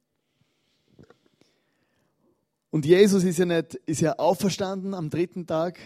Und 2.69 2.85
Jesus 2.85 3.23
ist 3.23 3.37
ja 3.37 3.45
nicht, 3.45 3.75
ist 3.85 4.01
ja 4.01 4.17
auferstanden 4.17 4.93
am 4.93 5.09
dritten 5.09 5.45
Tag, 5.45 5.77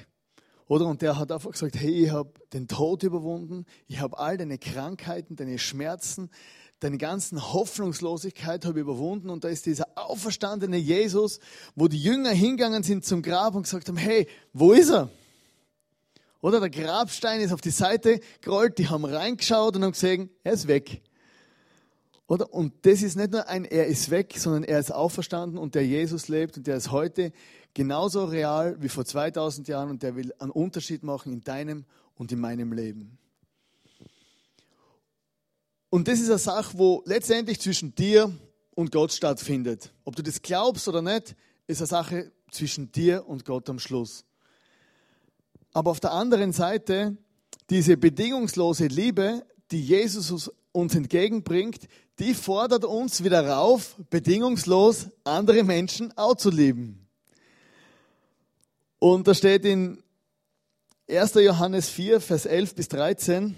oder? 0.68 0.86
Und 0.86 1.02
der 1.02 1.18
hat 1.18 1.32
einfach 1.32 1.52
gesagt, 1.52 1.76
hey, 1.76 2.06
ich 2.06 2.12
habe 2.12 2.32
den 2.54 2.68
Tod 2.68 3.04
überwunden, 3.04 3.66
ich 3.88 4.00
habe 4.00 4.18
all 4.20 4.38
deine 4.38 4.60
Krankheiten, 4.60 5.36
deine 5.36 5.58
Schmerzen, 5.58 6.30
deine 6.80 6.98
ganzen 6.98 7.54
Hoffnungslosigkeit 7.54 8.66
habe 8.66 8.80
überwunden. 8.80 9.30
Und 9.30 9.44
da 9.44 9.50
ist 9.50 9.66
dieser 9.66 9.88
auferstandene 9.96 10.78
Jesus, 10.78 11.40
wo 11.76 11.88
die 11.88 12.02
Jünger 12.02 12.32
hingegangen 12.32 12.84
sind 12.84 13.04
zum 13.04 13.22
Grab 13.24 13.56
und 13.56 13.64
gesagt 13.64 13.88
haben, 13.88 13.98
hey, 13.98 14.28
wo 14.54 14.72
ist 14.72 14.90
er? 14.90 15.10
Oder 16.46 16.60
der 16.60 16.70
Grabstein 16.70 17.42
ist 17.42 17.52
auf 17.52 17.62
die 17.62 17.72
Seite 17.72 18.20
gerollt, 18.40 18.78
die 18.78 18.88
haben 18.88 19.04
reingeschaut 19.04 19.76
und 19.76 19.84
haben 19.84 19.94
gesehen, 19.94 20.30
er 20.44 20.54
ist 20.54 20.68
weg. 20.68 21.02
Oder? 22.28 22.54
Und 22.54 22.86
das 22.86 23.02
ist 23.02 23.16
nicht 23.16 23.32
nur 23.32 23.48
ein 23.48 23.66
Er 23.66 23.88
ist 23.88 24.12
weg, 24.12 24.36
sondern 24.38 24.64
er 24.64 24.78
ist 24.78 24.92
auferstanden 24.92 25.58
und 25.58 25.74
der 25.74 25.88
Jesus 25.88 26.28
lebt 26.28 26.56
und 26.58 26.68
der 26.68 26.78
ist 26.78 26.92
heute 26.92 27.32
genauso 27.74 28.26
real 28.26 28.80
wie 28.80 28.90
vor 28.90 29.06
2000 29.06 29.68
Jahren 29.68 29.90
und 29.90 30.04
der 30.04 30.16
will 30.16 30.36
einen 30.38 30.52
Unterschied 30.52 31.02
machen 31.02 31.34
in 31.34 31.44
deinem 31.44 31.84
und 32.14 32.32
in 32.32 32.40
meinem 32.40 32.74
Leben. 32.74 33.18
Und 35.90 36.08
das 36.08 36.20
ist 36.20 36.30
eine 36.30 36.38
Sache, 36.38 36.78
wo 36.78 37.02
letztendlich 37.08 37.60
zwischen 37.60 37.96
dir 37.96 38.32
und 38.76 38.92
Gott 38.92 39.14
stattfindet. 39.14 39.92
Ob 40.04 40.16
du 40.16 40.22
das 40.22 40.44
glaubst 40.44 40.88
oder 40.88 41.02
nicht, 41.02 41.36
ist 41.66 41.82
eine 41.82 41.88
Sache 41.88 42.32
zwischen 42.52 42.92
dir 42.92 43.28
und 43.28 43.46
Gott 43.46 43.68
am 43.68 43.80
Schluss. 43.80 44.26
Aber 45.76 45.92
auf 45.92 46.00
der 46.00 46.14
anderen 46.14 46.54
Seite, 46.54 47.18
diese 47.70 47.98
bedingungslose 47.98 48.88
Liebe, 48.88 49.46
die 49.72 49.82
Jesus 49.82 50.50
uns 50.72 50.96
entgegenbringt, 50.96 51.90
die 52.18 52.34
fordert 52.34 52.86
uns 52.86 53.26
wieder 53.26 53.46
rauf, 53.46 53.98
bedingungslos 54.10 55.10
andere 55.26 55.66
Menschen 55.66 56.18
auch 56.18 56.36
zu 56.36 56.50
lieben. 56.50 57.06
Und 59.00 59.28
da 59.28 59.34
steht 59.34 59.66
in 59.66 60.02
1. 61.10 61.34
Johannes 61.34 61.90
4, 61.90 62.22
Vers 62.22 62.46
11 62.46 62.76
bis 62.76 62.88
13, 62.88 63.54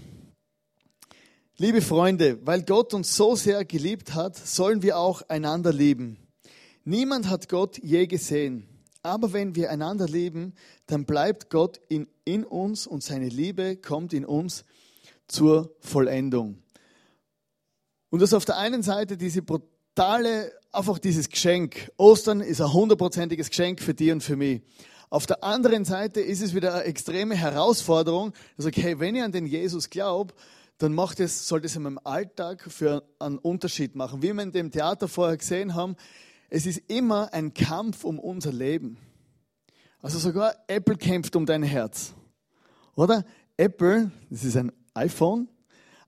Liebe 1.57 1.83
Freunde, 1.83 2.39
weil 2.43 2.63
Gott 2.63 2.95
uns 2.95 3.15
so 3.15 3.35
sehr 3.35 3.63
geliebt 3.63 4.15
hat, 4.15 4.35
sollen 4.35 4.81
wir 4.81 4.97
auch 4.97 5.21
einander 5.29 5.71
lieben. 5.71 6.17
Niemand 6.83 7.29
hat 7.29 7.47
Gott 7.47 7.77
je 7.83 8.07
gesehen. 8.07 8.76
Aber 9.07 9.31
wenn 9.31 9.55
wir 9.55 9.71
einander 9.71 10.05
lieben, 10.05 10.53
dann 10.85 11.05
bleibt 11.05 11.49
Gott 11.49 11.79
in, 11.87 12.07
in 12.25 12.43
uns 12.43 12.85
und 12.85 13.01
seine 13.01 13.29
Liebe 13.29 13.77
kommt 13.77 14.11
in 14.11 14.25
uns 14.25 14.65
zur 15.29 15.73
Vollendung. 15.79 16.61
Und 18.09 18.21
das 18.21 18.33
auf 18.33 18.43
der 18.43 18.57
einen 18.57 18.83
Seite 18.83 19.15
diese 19.15 19.41
brutale, 19.41 20.51
einfach 20.73 20.99
dieses 20.99 21.29
Geschenk. 21.29 21.89
Ostern 21.95 22.41
ist 22.41 22.59
ein 22.59 22.73
hundertprozentiges 22.73 23.49
Geschenk 23.49 23.81
für 23.81 23.93
dich 23.93 24.11
und 24.11 24.23
für 24.23 24.35
mich. 24.35 24.61
Auf 25.09 25.25
der 25.25 25.41
anderen 25.41 25.85
Seite 25.85 26.19
ist 26.19 26.41
es 26.41 26.53
wieder 26.53 26.73
eine 26.73 26.83
extreme 26.83 27.35
Herausforderung. 27.35 28.33
Sage, 28.57 28.81
hey, 28.81 28.99
wenn 28.99 29.15
ich 29.15 29.23
an 29.23 29.31
den 29.31 29.45
Jesus 29.45 29.89
glaube, 29.89 30.33
dann 30.79 30.93
macht 30.93 31.21
es, 31.21 31.47
sollte 31.47 31.67
es 31.67 31.77
in 31.77 31.83
meinem 31.83 31.99
Alltag 32.03 32.61
für 32.69 33.03
einen 33.19 33.37
Unterschied 33.37 33.95
machen. 33.95 34.21
Wie 34.21 34.33
wir 34.33 34.43
in 34.43 34.51
dem 34.51 34.69
Theater 34.69 35.07
vorher 35.07 35.37
gesehen 35.37 35.75
haben, 35.75 35.95
es 36.49 36.65
ist 36.65 36.81
immer 36.87 37.33
ein 37.33 37.53
Kampf 37.53 38.03
um 38.03 38.19
unser 38.19 38.51
Leben. 38.51 38.97
Also 40.01 40.19
sogar 40.19 40.55
Apple 40.67 40.95
kämpft 40.95 41.35
um 41.35 41.45
dein 41.45 41.63
Herz. 41.63 42.13
Oder? 42.95 43.25
Apple, 43.57 44.11
das 44.29 44.43
ist 44.43 44.55
ein 44.55 44.71
iPhone, 44.93 45.49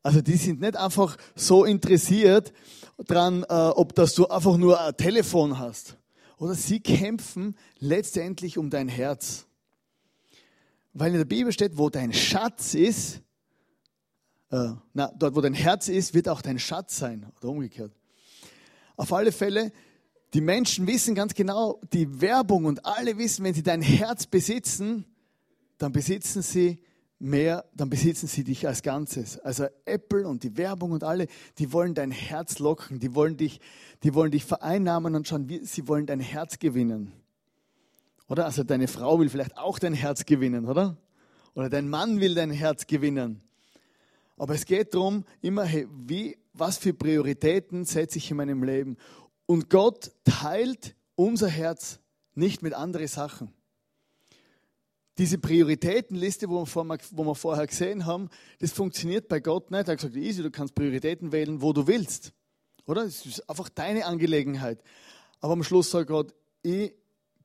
also 0.02 0.22
die 0.22 0.38
sind 0.38 0.62
nicht 0.62 0.78
einfach 0.78 1.18
so 1.36 1.66
interessiert 1.66 2.54
daran, 2.98 3.44
äh, 3.44 3.54
ob 3.54 3.96
das 3.96 4.14
du 4.14 4.28
einfach 4.28 4.58
nur 4.58 4.80
ein 4.80 4.96
Telefon 4.96 5.60
hast. 5.60 5.98
Oder 6.38 6.56
sie 6.56 6.80
kämpfen 6.80 7.58
letztendlich 7.80 8.58
um 8.58 8.70
dein 8.70 8.88
Herz. 8.88 9.46
Weil 10.94 11.12
in 11.12 11.18
der 11.18 11.26
Bibel 11.26 11.52
steht, 11.52 11.78
wo 11.78 11.90
dein 11.90 12.14
Schatz 12.14 12.74
ist, 12.74 13.22
äh, 14.52 14.72
na, 14.94 15.12
dort 15.18 15.36
wo 15.36 15.42
dein 15.42 15.54
Herz 15.54 15.90
ist, 15.90 16.14
wird 16.14 16.30
auch 16.30 16.42
dein 16.42 16.60
Schatz 16.60 16.98
sein. 16.98 17.30
Oder 17.38 17.50
umgekehrt. 17.50 17.92
Auf 18.96 19.12
alle 19.14 19.32
Fälle, 19.32 19.72
die 20.34 20.42
Menschen 20.42 20.86
wissen 20.88 21.16
ganz 21.16 21.34
genau, 21.34 21.80
die 21.92 22.22
Werbung 22.22 22.66
und 22.66 22.86
alle 22.86 23.18
wissen, 23.18 23.44
wenn 23.44 23.54
sie 23.54 23.64
dein 23.64 23.82
Herz 23.82 24.28
besitzen, 24.28 25.06
dann 25.78 25.92
besitzen 25.92 26.42
sie 26.42 26.80
mehr, 27.20 27.66
dann 27.76 27.90
besitzen 27.90 28.28
sie 28.28 28.44
dich 28.44 28.68
als 28.68 28.82
Ganzes. 28.82 29.40
Also 29.40 29.68
Apple 29.86 30.28
und 30.28 30.44
die 30.44 30.56
Werbung 30.56 30.92
und 30.92 31.04
alle, 31.04 31.28
die 31.58 31.74
wollen 31.74 31.94
dein 31.94 32.12
Herz 32.12 32.60
locken, 32.60 33.00
die 33.00 33.14
wollen 33.16 33.38
dich, 33.38 33.60
die 34.04 34.14
wollen 34.14 34.32
dich 34.32 34.46
vereinnahmen 34.46 35.16
und 35.16 35.28
schauen, 35.28 35.50
wie, 35.50 35.66
sie 35.66 35.88
wollen 35.88 36.06
dein 36.06 36.20
Herz 36.20 36.60
gewinnen. 36.60 37.12
Oder? 38.28 38.46
Also 38.46 38.64
deine 38.64 38.88
Frau 38.88 39.20
will 39.20 39.30
vielleicht 39.30 39.58
auch 39.58 39.80
dein 39.80 39.94
Herz 39.94 40.26
gewinnen, 40.26 40.66
oder? 40.66 40.98
Oder 41.56 41.70
dein 41.70 41.90
Mann 41.90 42.20
will 42.20 42.36
dein 42.36 42.52
Herz 42.52 42.88
gewinnen. 42.88 43.42
Aber 44.38 44.54
es 44.54 44.66
geht 44.66 44.94
darum, 44.94 45.26
immer, 45.42 45.66
hey, 45.66 45.88
wie, 45.92 46.38
was 46.54 46.78
für 46.78 46.94
Prioritäten 46.94 47.84
setze 47.84 48.20
ich 48.20 48.32
in 48.32 48.38
meinem 48.38 48.64
Leben? 48.64 48.96
Und 49.50 49.72
Gott 49.72 50.12
teilt 50.26 50.96
unser 51.16 51.48
Herz 51.48 52.00
nicht 52.36 52.62
mit 52.62 52.74
anderen 52.74 53.08
Sachen 53.08 53.52
diese 55.20 55.38
Prioritätenliste, 55.38 56.50
wo 56.50 56.66
wir, 56.66 57.36
vorher 57.36 57.68
gesehen 57.68 58.06
haben, 58.06 58.30
das 58.60 58.72
funktioniert 58.72 59.28
bei 59.28 59.42
Gott 59.42 59.70
nicht. 59.70 59.88
Er 59.88 59.92
hat 59.92 59.98
gesagt, 59.98 60.16
easy, 60.16 60.42
du 60.42 60.50
kannst 60.50 60.74
Prioritäten 60.74 61.34
wählen, 61.34 61.62
wo 61.62 61.74
du 61.74 61.88
willst. 61.88 62.32
Oder? 62.86 63.04
Es 63.04 63.26
ist 63.26 63.50
einfach 63.50 63.68
deine 63.68 64.06
Angelegenheit. 64.06 64.82
Aber 65.42 65.54
am 65.54 65.64
Schluss 65.64 65.92
sagt 65.92 66.08
Gott, 66.08 66.34
ich 66.62 66.94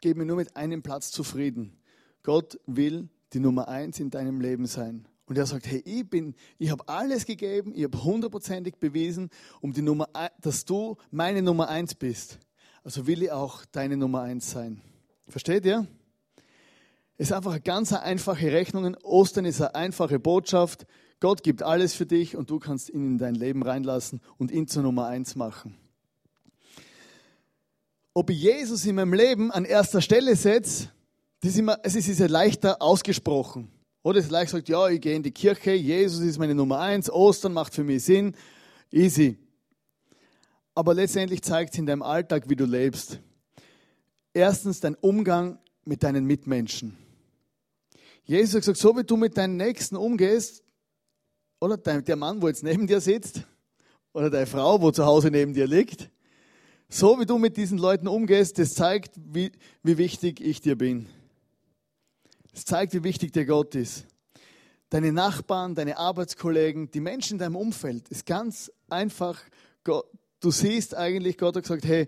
gebe 0.01 0.21
mir 0.21 0.25
nur 0.25 0.37
mit 0.37 0.57
einem 0.57 0.83
Platz 0.83 1.11
zufrieden. 1.11 1.77
Gott 2.23 2.61
will 2.67 3.09
die 3.33 3.41
Nummer 3.41 3.67
eins 3.67 3.99
in 3.99 4.11
deinem 4.11 4.41
Leben 4.41 4.67
sein. 4.67 5.09
Und 5.27 5.39
er 5.39 5.47
sagt, 5.47 5.67
hey, 5.67 5.83
ich 5.85 6.09
bin, 6.09 6.35
ich 6.59 6.71
habe 6.71 6.87
alles 6.89 7.25
gegeben, 7.25 7.73
ich 7.75 7.85
habe 7.85 8.05
hundertprozentig 8.05 8.77
bewiesen, 8.77 9.31
um 9.61 9.73
die 9.73 9.83
Nummer, 9.83 10.09
dass 10.41 10.65
du 10.65 10.97
meine 11.11 11.41
Nummer 11.41 11.69
eins 11.69 11.95
bist. 11.95 12.39
Also 12.83 13.07
will 13.07 13.23
ich 13.23 13.31
auch 13.31 13.65
deine 13.65 13.97
Nummer 13.97 14.21
eins 14.21 14.51
sein. 14.51 14.83
Versteht 15.29 15.65
ihr? 15.65 15.87
Es 17.17 17.29
ist 17.29 17.33
einfach 17.33 17.53
eine 17.53 17.61
ganz 17.61 17.93
einfache 17.93 18.53
Rechnung. 18.53 18.97
Ostern 19.03 19.47
ist 19.47 19.61
eine 19.61 19.75
einfache 19.75 20.19
Botschaft. 20.19 20.87
Gott 21.21 21.43
gibt 21.43 21.63
alles 21.63 21.95
für 21.95 22.05
dich 22.05 22.37
und 22.37 22.51
du 22.51 22.59
kannst 22.59 22.91
ihn 22.91 23.07
in 23.07 23.19
dein 23.19 23.35
Leben 23.35 23.63
reinlassen 23.63 24.21
und 24.37 24.51
ihn 24.51 24.67
zur 24.67 24.83
Nummer 24.83 25.07
eins 25.07 25.37
machen. 25.37 25.77
Ob 28.13 28.29
ich 28.31 28.43
Jesus 28.43 28.85
in 28.85 28.97
meinem 28.97 29.15
Leben 29.15 29.51
an 29.51 29.65
erster 29.65 30.03
Stelle 30.03 30.37
setze, 30.37 30.91
es 31.41 31.95
ist 31.95 32.19
ja 32.19 32.27
leichter 32.27 32.83
ausgesprochen. 32.83 33.71
Oder 34.05 34.19
es 34.19 34.27
ist 34.27 34.31
leicht 34.31 34.53
gesagt, 34.53 34.69
ja, 34.69 34.87
ich 34.89 35.01
gehe 35.01 35.17
in 35.17 35.23
die 35.23 35.31
Kirche, 35.31 35.73
Jesus 35.73 36.21
ist 36.21 36.39
meine 36.39 36.55
Nummer 36.55 36.79
eins, 36.79 37.11
Ostern 37.11 37.55
macht 37.55 37.75
für 37.75 37.85
mich 37.85 38.05
Sinn, 38.05 38.37
easy. 38.93 39.39
Aber 40.75 40.93
letztendlich 40.93 41.41
zeigt 41.41 41.73
es 41.73 41.79
in 41.79 41.87
deinem 41.87 42.03
Alltag, 42.03 42.51
wie 42.51 42.55
du 42.55 42.67
lebst. 42.67 43.19
Erstens 44.35 44.81
dein 44.81 44.95
Umgang 44.95 45.59
mit 45.87 46.03
deinen 46.03 46.27
Mitmenschen. 46.27 46.99
Jesus 48.25 48.55
hat 48.55 48.61
gesagt, 48.61 48.79
so 48.79 48.95
wie 48.95 49.05
du 49.05 49.17
mit 49.17 49.39
deinen 49.39 49.57
Nächsten 49.57 49.97
umgehst, 49.97 50.63
oder 51.59 51.79
der 51.79 52.17
Mann, 52.17 52.43
wo 52.43 52.49
jetzt 52.49 52.63
neben 52.63 52.87
dir 52.87 53.01
sitzt, 53.01 53.45
oder 54.13 54.29
deine 54.29 54.47
Frau, 54.47 54.83
wo 54.83 54.91
zu 54.91 55.07
Hause 55.07 55.31
neben 55.31 55.55
dir 55.55 55.67
liegt, 55.67 56.11
so 56.91 57.19
wie 57.19 57.25
du 57.25 57.39
mit 57.39 57.57
diesen 57.57 57.79
Leuten 57.79 58.09
umgehst, 58.09 58.59
das 58.59 58.75
zeigt, 58.75 59.15
wie, 59.17 59.51
wie 59.83 59.97
wichtig 59.97 60.43
ich 60.43 60.61
dir 60.61 60.77
bin. 60.77 61.07
Das 62.55 62.65
zeigt, 62.65 62.95
wie 62.95 63.03
wichtig 63.03 63.33
dir 63.33 63.45
Gott 63.45 63.75
ist. 63.75 64.07
Deine 64.89 65.13
Nachbarn, 65.13 65.75
deine 65.75 65.99
Arbeitskollegen, 65.99 66.89
die 66.93 67.01
Menschen 67.01 67.35
in 67.35 67.39
deinem 67.41 67.57
Umfeld, 67.57 68.09
ist 68.11 68.27
ganz 68.27 68.71
einfach. 68.89 69.43
Du 69.83 70.51
siehst 70.51 70.95
eigentlich, 70.95 71.37
Gott 71.37 71.57
hat 71.57 71.65
gesagt, 71.65 71.85
hey, 71.85 72.07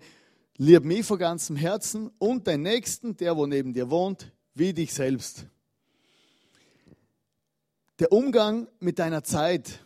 lieb 0.57 0.85
mich 0.85 1.05
von 1.05 1.19
ganzem 1.19 1.57
Herzen 1.57 2.13
und 2.19 2.47
deinen 2.47 2.63
Nächsten, 2.63 3.17
der 3.17 3.37
wo 3.37 3.47
neben 3.47 3.73
dir 3.73 3.91
wohnt, 3.91 4.33
wie 4.55 4.73
dich 4.73 4.95
selbst. 4.95 5.47
Der 7.99 8.13
Umgang 8.13 8.69
mit 8.79 9.01
deiner 9.01 9.25
Zeit 9.25 9.81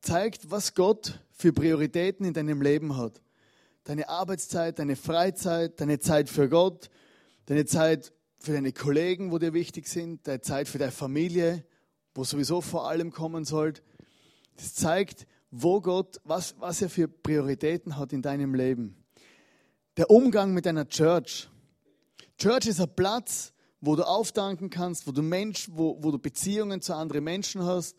zeigt, 0.00 0.50
was 0.50 0.74
Gott 0.74 1.20
für 1.30 1.52
Prioritäten 1.52 2.26
in 2.26 2.34
deinem 2.34 2.60
Leben 2.60 2.96
hat. 2.96 3.22
Deine 3.84 4.08
Arbeitszeit, 4.08 4.80
deine 4.80 4.96
Freizeit, 4.96 5.80
deine 5.80 6.00
Zeit 6.00 6.28
für 6.28 6.48
Gott, 6.48 6.90
deine 7.44 7.66
Zeit 7.66 8.12
für 8.46 8.52
deine 8.52 8.72
Kollegen, 8.72 9.32
wo 9.32 9.38
dir 9.38 9.52
wichtig 9.54 9.88
sind, 9.88 10.24
deine 10.28 10.40
Zeit 10.40 10.68
für 10.68 10.78
deine 10.78 10.92
Familie, 10.92 11.64
wo 12.14 12.22
sowieso 12.22 12.60
vor 12.60 12.88
allem 12.88 13.10
kommen 13.10 13.44
sollt. 13.44 13.82
Das 14.56 14.72
zeigt, 14.72 15.26
wo 15.50 15.80
Gott, 15.80 16.20
was, 16.22 16.54
was 16.60 16.80
er 16.80 16.88
für 16.88 17.08
Prioritäten 17.08 17.96
hat 17.96 18.12
in 18.12 18.22
deinem 18.22 18.54
Leben. 18.54 19.04
Der 19.96 20.10
Umgang 20.10 20.54
mit 20.54 20.64
deiner 20.64 20.86
Church. 20.86 21.48
Church 22.38 22.66
ist 22.66 22.80
ein 22.80 22.94
Platz, 22.94 23.52
wo 23.80 23.96
du 23.96 24.04
aufdanken 24.04 24.70
kannst, 24.70 25.08
wo 25.08 25.10
du 25.10 25.22
Mensch, 25.22 25.68
wo, 25.72 25.98
wo 26.00 26.12
du 26.12 26.18
Beziehungen 26.20 26.80
zu 26.80 26.94
anderen 26.94 27.24
Menschen 27.24 27.64
hast, 27.64 27.96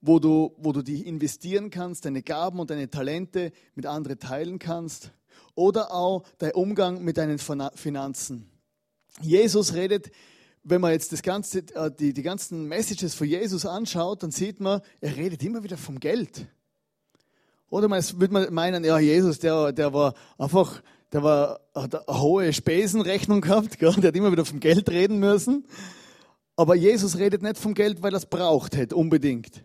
wo 0.00 0.20
du, 0.20 0.54
wo 0.58 0.70
du 0.70 0.82
die 0.82 1.08
investieren 1.08 1.70
kannst, 1.70 2.04
deine 2.04 2.22
Gaben 2.22 2.60
und 2.60 2.70
deine 2.70 2.88
Talente 2.88 3.50
mit 3.74 3.84
anderen 3.84 4.20
teilen 4.20 4.60
kannst. 4.60 5.10
Oder 5.56 5.92
auch 5.92 6.22
der 6.38 6.56
Umgang 6.56 7.02
mit 7.02 7.16
deinen 7.16 7.38
Finanzen. 7.38 8.48
Jesus 9.20 9.74
redet, 9.74 10.10
wenn 10.64 10.80
man 10.80 10.92
jetzt 10.92 11.12
das 11.12 11.22
ganze, 11.22 11.60
äh, 11.74 11.90
die, 11.90 12.12
die 12.12 12.22
ganzen 12.22 12.66
Messages 12.66 13.14
von 13.14 13.26
Jesus 13.26 13.64
anschaut, 13.66 14.22
dann 14.22 14.30
sieht 14.30 14.60
man, 14.60 14.80
er 15.00 15.16
redet 15.16 15.42
immer 15.42 15.62
wieder 15.62 15.76
vom 15.76 15.98
Geld. 16.00 16.46
Oder 17.70 17.88
man 17.88 18.02
würde 18.16 18.32
man 18.32 18.52
meinen, 18.52 18.84
ja, 18.84 18.98
Jesus, 18.98 19.38
der, 19.38 19.72
der 19.72 19.92
war 19.92 20.14
einfach 20.38 20.82
der 21.12 21.22
war, 21.22 21.60
hat 21.74 21.94
eine 21.94 22.20
hohe 22.20 22.52
Spesenrechnung 22.52 23.40
gehabt, 23.40 23.78
gell? 23.78 23.92
der 23.92 24.08
hat 24.08 24.16
immer 24.16 24.32
wieder 24.32 24.44
vom 24.44 24.60
Geld 24.60 24.90
reden 24.90 25.18
müssen. 25.18 25.64
Aber 26.56 26.74
Jesus 26.74 27.18
redet 27.18 27.42
nicht 27.42 27.56
vom 27.56 27.74
Geld, 27.74 28.02
weil 28.02 28.12
er 28.12 28.18
es 28.18 28.26
braucht 28.26 28.76
hätte, 28.76 28.96
unbedingt. 28.96 29.64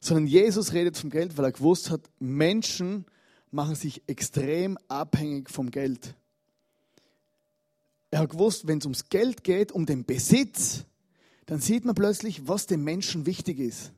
Sondern 0.00 0.26
Jesus 0.26 0.72
redet 0.72 0.96
vom 0.96 1.10
Geld, 1.10 1.36
weil 1.36 1.46
er 1.46 1.52
gewusst 1.52 1.90
hat, 1.90 2.02
Menschen 2.18 3.06
machen 3.50 3.74
sich 3.74 4.02
extrem 4.06 4.78
abhängig 4.88 5.50
vom 5.50 5.70
Geld. 5.70 6.14
Er 8.10 8.20
hat 8.20 8.30
gewusst, 8.30 8.66
wenn 8.66 8.78
es 8.78 8.84
ums 8.84 9.08
Geld 9.08 9.44
geht, 9.44 9.72
um 9.72 9.86
den 9.86 10.04
Besitz, 10.04 10.84
dann 11.46 11.60
sieht 11.60 11.84
man 11.84 11.94
plötzlich, 11.94 12.48
was 12.48 12.66
dem 12.66 12.84
Menschen 12.84 13.26
wichtig 13.26 13.58
ist. 13.58 13.92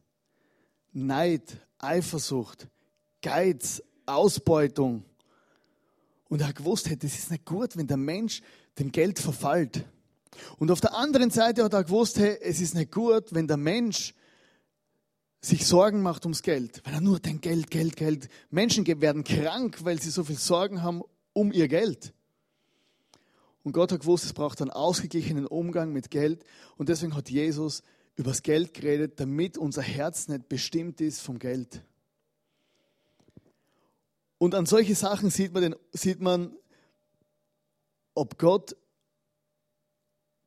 Neid, 0.92 1.58
Eifersucht, 1.78 2.68
Geiz, 3.22 3.82
Ausbeutung. 4.06 5.04
Und 6.28 6.40
er 6.40 6.48
hat 6.48 6.56
gewusst, 6.56 6.88
hey, 6.88 6.96
das 6.96 7.14
ist 7.14 7.30
nicht 7.30 7.44
gut, 7.44 7.76
wenn 7.76 7.86
der 7.86 7.96
Mensch 7.96 8.42
dem 8.78 8.92
Geld 8.92 9.18
verfällt. 9.18 9.84
Und 10.58 10.70
auf 10.70 10.80
der 10.80 10.94
anderen 10.94 11.30
Seite 11.30 11.64
hat 11.64 11.72
er 11.72 11.84
gewusst, 11.84 12.18
hey, 12.18 12.38
es 12.42 12.60
ist 12.60 12.74
nicht 12.74 12.92
gut, 12.92 13.32
wenn 13.32 13.46
der 13.46 13.56
Mensch 13.56 14.14
sich 15.40 15.66
Sorgen 15.66 16.02
macht 16.02 16.24
ums 16.24 16.42
Geld, 16.42 16.82
weil 16.84 16.94
er 16.94 17.00
nur 17.00 17.20
denkt, 17.20 17.42
Geld, 17.42 17.70
Geld, 17.70 17.96
Geld. 17.96 18.28
Menschen 18.50 18.86
werden 19.00 19.24
krank, 19.24 19.78
weil 19.84 20.00
sie 20.00 20.10
so 20.10 20.24
viel 20.24 20.38
Sorgen 20.38 20.82
haben 20.82 21.02
um 21.32 21.52
ihr 21.52 21.68
Geld. 21.68 22.12
Und 23.62 23.72
Gott 23.72 23.92
hat 23.92 24.00
gewusst, 24.00 24.24
es 24.24 24.32
braucht 24.32 24.60
einen 24.60 24.70
ausgeglichenen 24.70 25.46
Umgang 25.46 25.92
mit 25.92 26.10
Geld. 26.10 26.44
Und 26.76 26.88
deswegen 26.88 27.14
hat 27.14 27.30
Jesus 27.30 27.82
über 28.16 28.30
das 28.30 28.42
Geld 28.42 28.74
geredet, 28.74 29.20
damit 29.20 29.58
unser 29.58 29.82
Herz 29.82 30.28
nicht 30.28 30.48
bestimmt 30.48 31.00
ist 31.00 31.20
vom 31.20 31.38
Geld. 31.38 31.82
Und 34.38 34.54
an 34.54 34.66
solche 34.66 34.94
Sachen 34.94 35.30
sieht 35.30 35.52
man, 35.52 35.62
den, 35.62 35.76
sieht 35.92 36.20
man 36.20 36.56
ob 38.18 38.36
Gott 38.36 38.76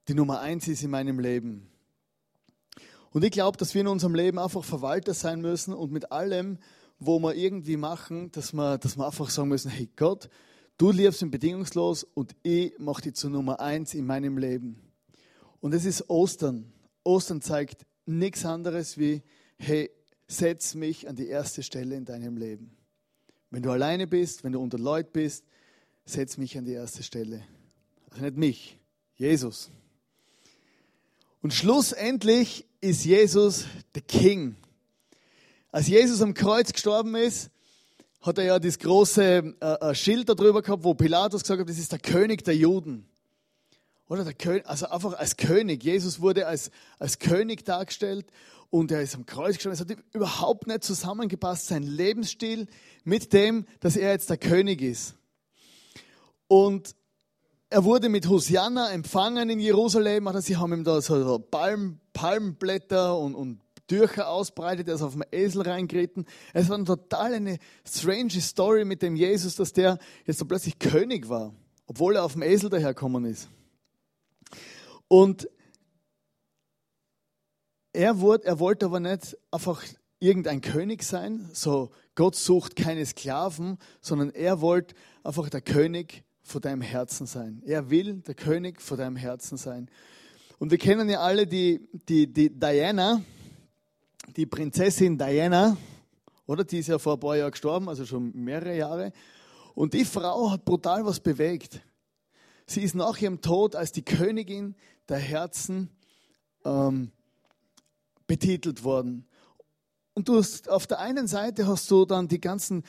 die 0.10 0.14
Nummer 0.14 0.42
eins 0.42 0.68
ist 0.68 0.84
in 0.84 0.92
meinem 0.92 1.20
Leben. 1.20 1.70
Und 3.12 3.24
ich 3.24 3.32
glaube, 3.32 3.58
dass 3.58 3.74
wir 3.74 3.82
in 3.82 3.88
unserem 3.88 4.14
Leben 4.14 4.40
einfach 4.40 4.64
Verwalter 4.64 5.14
sein 5.14 5.40
müssen 5.40 5.74
und 5.74 5.92
mit 5.92 6.12
allem, 6.12 6.58
wo 7.00 7.20
wir 7.20 7.34
irgendwie 7.34 7.78
machen, 7.78 8.30
dass 8.34 8.52
wir, 8.52 8.78
dass 8.78 8.98
wir 8.98 9.06
einfach 9.06 9.30
sagen 9.30 9.48
müssen, 9.48 9.72
hey 9.72 9.90
Gott, 9.96 10.30
du 10.82 10.90
liebst 10.90 11.22
ihn 11.22 11.30
bedingungslos 11.30 12.04
und 12.04 12.36
ich 12.42 12.74
mache 12.80 13.04
dich 13.04 13.14
zur 13.14 13.30
Nummer 13.30 13.60
eins 13.60 13.94
in 13.94 14.04
meinem 14.04 14.40
Leben. 14.40 14.82
Und 15.60 15.76
es 15.76 15.86
ist 15.86 16.10
Ostern. 16.10 16.74
Ostern 17.04 17.40
zeigt 17.40 17.86
nichts 18.08 18.46
anderes 18.46 18.98
wie, 18.98 19.22
hey, 19.60 19.92
setz 20.28 20.74
mich 20.74 21.08
an 21.08 21.16
die 21.16 21.28
erste 21.28 21.62
Stelle 21.62 21.96
in 21.96 22.06
deinem 22.06 22.36
Leben. 22.36 22.76
Wenn 23.52 23.62
du 23.62 23.70
alleine 23.70 24.08
bist, 24.08 24.44
wenn 24.44 24.54
du 24.54 24.60
unter 24.60 24.80
Leuten 24.80 25.12
bist, 25.14 25.46
setz 26.06 26.38
mich 26.38 26.58
an 26.58 26.66
die 26.66 26.74
erste 26.74 27.04
Stelle. 27.04 27.44
Also 28.10 28.24
nicht 28.24 28.38
mich, 28.38 28.80
Jesus. 29.14 29.70
Und 31.44 31.54
schlussendlich 31.54 32.66
ist 32.80 33.06
Jesus 33.06 33.66
der 33.94 34.02
King. 34.02 34.56
Als 35.72 35.88
Jesus 35.88 36.24
am 36.24 36.34
Kreuz 36.34 36.74
gestorben 36.74 37.14
ist, 37.14 37.52
hat 38.22 38.38
er 38.38 38.44
ja 38.44 38.60
das 38.60 38.78
große 38.80 39.56
äh, 39.60 39.66
äh 39.66 39.96
Schild 39.96 40.30
darüber 40.30 40.62
gehabt, 40.62 40.84
wo 40.84 40.94
Pilatus 40.94 41.42
gesagt 41.42 41.62
hat, 41.62 41.70
das 41.70 41.78
ist 41.78 41.92
der 41.92 42.00
König 42.00 42.44
der 42.44 42.56
Juden. 42.56 43.08
Oder 44.08 44.26
der 44.26 44.34
König, 44.34 44.68
also 44.68 44.88
einfach 44.88 45.14
als 45.14 45.38
König. 45.38 45.84
Jesus 45.84 46.20
wurde 46.20 46.46
als, 46.46 46.70
als 47.00 47.18
König 47.18 47.64
dargestellt 47.64 48.26
und 48.70 48.92
er 48.92 49.02
ist 49.02 49.16
am 49.16 49.26
Kreuz 49.26 49.56
gestorben. 49.56 49.74
Es 49.74 49.80
hat 49.80 49.98
überhaupt 50.14 50.68
nicht 50.68 50.84
zusammengepasst, 50.84 51.68
sein 51.68 51.84
Lebensstil 51.84 52.68
mit 53.04 53.32
dem, 53.34 53.66
dass 53.80 53.96
er 53.96 54.12
jetzt 54.12 54.30
der 54.30 54.38
König 54.38 54.82
ist. 54.82 55.16
Und 56.48 56.96
er 57.70 57.86
wurde 57.86 58.10
mit 58.10 58.28
Hosianna 58.28 58.92
empfangen 58.92 59.50
in 59.50 59.62
Jerusalem. 59.62 60.28
Also 60.28 60.42
sie 60.42 60.58
haben 60.58 60.74
ihm 60.74 60.84
da 60.84 61.02
so 61.02 61.40
Palm, 61.40 62.02
Palmblätter 62.12 63.18
und, 63.18 63.34
und 63.34 63.61
Tücher 63.92 64.30
ausbreitet. 64.30 64.88
Er 64.88 64.96
ist 64.96 65.02
auf 65.02 65.12
dem 65.12 65.24
Esel 65.32 65.64
reingeritten. 65.64 66.26
Es 66.54 66.70
war 66.70 66.78
eine 66.78 66.86
total 66.86 67.34
eine 67.34 67.58
strange 67.86 68.40
Story 68.40 68.86
mit 68.86 69.02
dem 69.02 69.18
Jesus, 69.18 69.56
dass 69.56 69.74
der 69.74 70.00
jetzt 70.26 70.40
so 70.40 70.46
plötzlich 70.46 70.80
König 70.80 71.28
war, 71.28 71.54
obwohl 71.88 72.16
er 72.16 72.24
auf 72.24 72.34
dem 72.34 72.42
Esel 72.42 72.70
daherkommen 72.70 73.26
ist. 73.26 73.50
Und 75.10 75.50
er, 77.92 78.22
wurde, 78.22 78.46
er 78.46 78.60
wollte 78.60 78.86
aber 78.86 79.02
nicht 79.02 79.38
einfach 79.52 79.84
irgendein 80.20 80.62
König 80.62 81.04
sein, 81.04 81.50
so 81.52 81.92
Gott 82.16 82.38
sucht 82.38 82.78
keine 82.78 83.06
Sklaven, 83.06 83.78
sondern 84.00 84.30
er 84.30 84.62
wollte 84.62 84.96
einfach 85.22 85.50
der 85.50 85.62
König 85.62 86.24
vor 86.42 86.62
deinem 86.62 86.82
Herzen 86.82 87.26
sein. 87.26 87.62
Er 87.66 87.90
will 87.90 88.22
der 88.22 88.36
König 88.36 88.82
vor 88.82 88.96
deinem 88.96 89.18
Herzen 89.18 89.58
sein. 89.58 89.90
Und 90.60 90.72
wir 90.72 90.78
kennen 90.78 91.10
ja 91.10 91.20
alle 91.20 91.46
die, 91.46 91.90
die, 92.08 92.32
die 92.32 92.58
Diana, 92.58 93.22
die 94.36 94.46
Prinzessin 94.46 95.18
Diana, 95.18 95.78
oder? 96.46 96.64
Die 96.64 96.80
ist 96.80 96.88
ja 96.88 97.00
vor 97.00 97.14
ein 97.14 97.20
paar 97.20 97.38
Jahren 97.38 97.52
gestorben, 97.52 97.90
also 97.90 98.06
schon 98.06 98.32
mehrere 98.34 98.76
Jahre. 98.76 99.14
Und 99.74 99.94
die 99.94 100.06
Frau 100.06 100.52
hat 100.52 100.66
brutal 100.66 101.06
was 101.06 101.20
bewegt. 101.20 101.82
Sie 102.66 102.82
ist 102.82 102.96
nach 102.96 103.18
ihrem 103.20 103.42
Tod 103.42 103.76
als 103.76 103.92
die 103.92 104.04
Königin 104.04 104.76
der 105.10 105.18
Herzen 105.18 105.90
ähm, 106.64 107.12
betitelt 108.28 108.84
worden. 108.84 109.26
Und 110.14 110.28
du 110.28 110.38
hast, 110.38 110.70
auf 110.70 110.88
der 110.88 111.00
einen 111.00 111.28
Seite 111.28 111.68
hast 111.68 111.90
du 111.90 112.06
dann 112.06 112.28
die 112.28 112.40
ganzen 112.40 112.84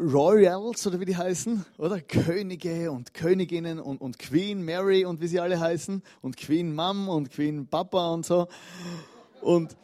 Royals 0.00 0.86
oder 0.86 0.98
wie 0.98 1.04
die 1.04 1.16
heißen, 1.16 1.64
oder? 1.78 2.00
Könige 2.00 2.90
und 2.90 3.14
Königinnen 3.14 3.78
und, 3.78 4.00
und 4.00 4.18
Queen 4.18 4.62
Mary 4.62 5.04
und 5.04 5.20
wie 5.20 5.28
sie 5.28 5.40
alle 5.40 5.60
heißen 5.60 6.02
und 6.22 6.36
Queen 6.36 6.74
Mom 6.74 7.08
und 7.08 7.30
Queen 7.30 7.66
Papa 7.66 8.12
und 8.12 8.26
so. 8.26 8.48
Und, 9.40 9.76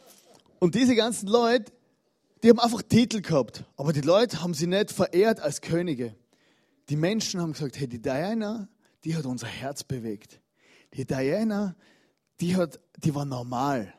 und 0.59 0.75
diese 0.75 0.95
ganzen 0.95 1.27
Leute, 1.27 1.71
die 2.43 2.49
haben 2.49 2.59
einfach 2.59 2.81
Titel 2.81 3.21
gehabt, 3.21 3.65
aber 3.75 3.93
die 3.93 4.01
Leute 4.01 4.41
haben 4.41 4.53
sie 4.53 4.67
nicht 4.67 4.91
verehrt 4.91 5.39
als 5.39 5.61
Könige. 5.61 6.15
Die 6.89 6.95
Menschen 6.95 7.41
haben 7.41 7.53
gesagt, 7.53 7.79
hey, 7.79 7.87
die 7.87 8.01
Diana, 8.01 8.69
die 9.03 9.15
hat 9.15 9.25
unser 9.25 9.47
Herz 9.47 9.83
bewegt. 9.83 10.41
Die 10.93 11.05
Diana, 11.05 11.75
die, 12.39 12.55
hat, 12.55 12.79
die 12.97 13.13
war 13.13 13.25
normal. 13.25 13.93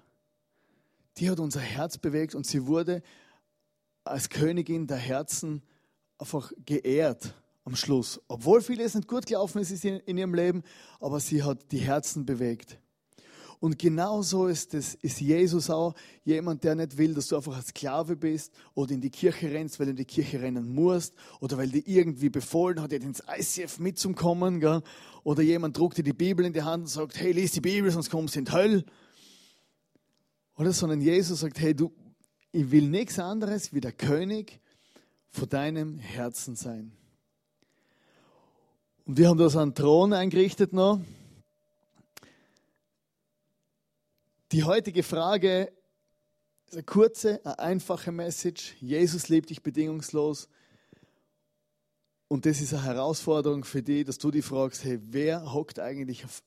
Die 1.19 1.31
hat 1.31 1.39
unser 1.39 1.61
Herz 1.61 1.99
bewegt 1.99 2.35
und 2.35 2.47
sie 2.47 2.67
wurde 2.67 3.03
als 4.05 4.29
Königin 4.29 4.87
der 4.87 4.97
Herzen 4.97 5.63
einfach 6.19 6.53
geehrt 6.65 7.35
am 7.65 7.77
Schluss. 7.77 8.21
Obwohl 8.29 8.63
vieles 8.63 8.95
nicht 8.95 9.09
gut 9.09 9.27
gelaufen 9.27 9.61
ist 9.61 9.85
in 9.85 10.19
ihrem 10.19 10.35
Leben, 10.35 10.63
aber 10.99 11.21
sie 11.21 11.43
hat 11.43 11.71
die 11.73 11.79
Herzen 11.79 12.27
bewegt. 12.27 12.79
Und 13.61 13.79
genauso 13.79 14.47
ist, 14.47 14.73
es, 14.73 14.95
ist 14.95 15.21
Jesus 15.21 15.69
auch 15.69 15.95
jemand, 16.25 16.65
der 16.65 16.75
nicht 16.75 16.97
will, 16.97 17.13
dass 17.13 17.29
du 17.29 17.37
einfach 17.37 17.55
als 17.55 17.69
Sklave 17.69 18.17
bist 18.17 18.55
oder 18.73 18.93
in 18.93 19.03
die 19.03 19.11
Kirche 19.11 19.51
rennst, 19.51 19.79
weil 19.79 19.87
du 19.87 19.91
in 19.91 19.97
die 19.97 20.07
Kirche 20.07 20.41
rennen 20.41 20.75
musst 20.75 21.15
oder 21.41 21.59
weil 21.59 21.69
dir 21.69 21.87
irgendwie 21.87 22.31
befohlen 22.31 22.81
hat, 22.81 22.91
ins 22.95 23.23
ICF 23.29 23.79
mitzukommen. 23.79 24.61
Gell? 24.61 24.83
Oder 25.25 25.43
jemand 25.43 25.77
druckt 25.77 25.99
dir 25.99 26.03
die 26.03 26.15
Bibel 26.15 26.47
in 26.47 26.55
die 26.55 26.63
Hand 26.63 26.85
und 26.85 26.89
sagt, 26.89 27.21
hey, 27.21 27.33
lies 27.33 27.53
die 27.53 27.61
Bibel, 27.61 27.91
sonst 27.91 28.09
kommst 28.09 28.35
du 28.35 28.39
in 28.39 28.47
die 28.47 28.53
Hölle. 28.53 28.85
Oder 30.57 30.73
sondern 30.73 31.03
Jesus 31.03 31.41
sagt, 31.41 31.61
hey, 31.61 31.75
du, 31.75 31.93
ich 32.53 32.71
will 32.71 32.89
nichts 32.89 33.19
anderes 33.19 33.75
wie 33.75 33.81
der 33.81 33.93
König 33.93 34.59
vor 35.29 35.47
deinem 35.47 35.99
Herzen 35.99 36.57
sein. 36.57 36.93
Und 39.05 39.19
wir 39.19 39.29
haben 39.29 39.39
da 39.39 39.51
so 39.51 39.59
einen 39.59 39.75
Thron 39.75 40.15
eingerichtet 40.15 40.73
noch. 40.73 41.01
Die 44.53 44.65
heutige 44.65 45.05
Frage 45.05 45.73
ist 46.67 46.73
eine 46.73 46.83
kurze, 46.83 47.41
eine 47.45 47.61
einfache 47.61 48.11
Message. 48.11 48.75
Jesus 48.81 49.29
liebt 49.29 49.49
dich 49.51 49.63
bedingungslos. 49.63 50.49
Und 52.27 52.47
das 52.47 52.61
ist 52.61 52.75
eine 52.75 52.83
Herausforderung 52.83 53.63
für 53.63 53.81
dich, 53.81 54.05
dass 54.07 54.19
du 54.19 54.33
dich 54.33 54.45
fragst, 54.45 54.83
hey, 54.83 54.99
wer 55.03 55.53
hockt 55.53 55.79
eigentlich 55.79 56.25
auf, 56.25 56.43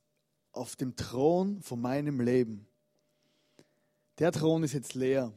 auf 0.51 0.75
dem 0.75 0.97
Thron 0.97 1.61
von 1.61 1.79
meinem 1.79 2.19
Leben? 2.19 2.67
Der 4.19 4.33
Thron 4.33 4.63
ist 4.63 4.73
jetzt 4.73 4.95
leer. 4.95 5.31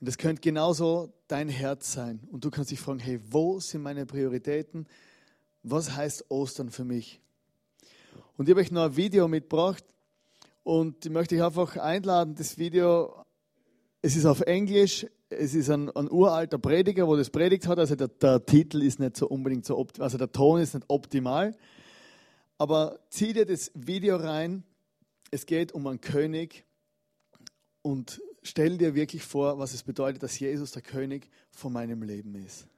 Und 0.00 0.08
es 0.08 0.16
könnte 0.16 0.40
genauso 0.40 1.12
dein 1.28 1.50
Herz 1.50 1.92
sein. 1.92 2.26
Und 2.30 2.46
du 2.46 2.50
kannst 2.50 2.70
dich 2.70 2.80
fragen, 2.80 3.00
hey, 3.00 3.20
wo 3.28 3.60
sind 3.60 3.82
meine 3.82 4.06
Prioritäten? 4.06 4.86
Was 5.62 5.94
heißt 5.94 6.30
Ostern 6.30 6.70
für 6.70 6.84
mich? 6.84 7.20
Und 8.38 8.48
ich 8.48 8.52
habe 8.54 8.62
euch 8.62 8.70
noch 8.70 8.84
ein 8.84 8.96
Video 8.96 9.28
mitgebracht 9.28 9.84
und 10.70 11.04
ich 11.04 11.10
möchte 11.10 11.34
euch 11.34 11.42
einfach 11.42 11.76
einladen, 11.78 12.36
das 12.36 12.56
Video, 12.56 13.24
es 14.02 14.14
ist 14.14 14.24
auf 14.24 14.40
Englisch, 14.42 15.04
es 15.28 15.52
ist 15.52 15.68
ein, 15.68 15.90
ein 15.96 16.08
uralter 16.08 16.58
Prediger, 16.58 17.08
wo 17.08 17.16
das 17.16 17.28
predigt 17.28 17.66
hat, 17.66 17.80
also 17.80 17.96
der, 17.96 18.06
der 18.06 18.46
Titel 18.46 18.80
ist 18.80 19.00
nicht 19.00 19.16
so 19.16 19.26
unbedingt 19.26 19.66
so, 19.66 19.84
also 19.98 20.16
der 20.16 20.30
Ton 20.30 20.60
ist 20.60 20.74
nicht 20.74 20.86
optimal, 20.86 21.56
aber 22.56 23.00
zieh 23.08 23.32
dir 23.32 23.46
das 23.46 23.72
Video 23.74 24.14
rein, 24.14 24.62
es 25.32 25.44
geht 25.44 25.72
um 25.72 25.88
einen 25.88 26.00
König 26.00 26.64
und 27.82 28.22
stell 28.44 28.78
dir 28.78 28.94
wirklich 28.94 29.24
vor, 29.24 29.58
was 29.58 29.74
es 29.74 29.82
bedeutet, 29.82 30.22
dass 30.22 30.38
Jesus 30.38 30.70
der 30.70 30.82
König 30.82 31.30
von 31.50 31.72
meinem 31.72 32.04
Leben 32.04 32.36
ist. 32.36 32.68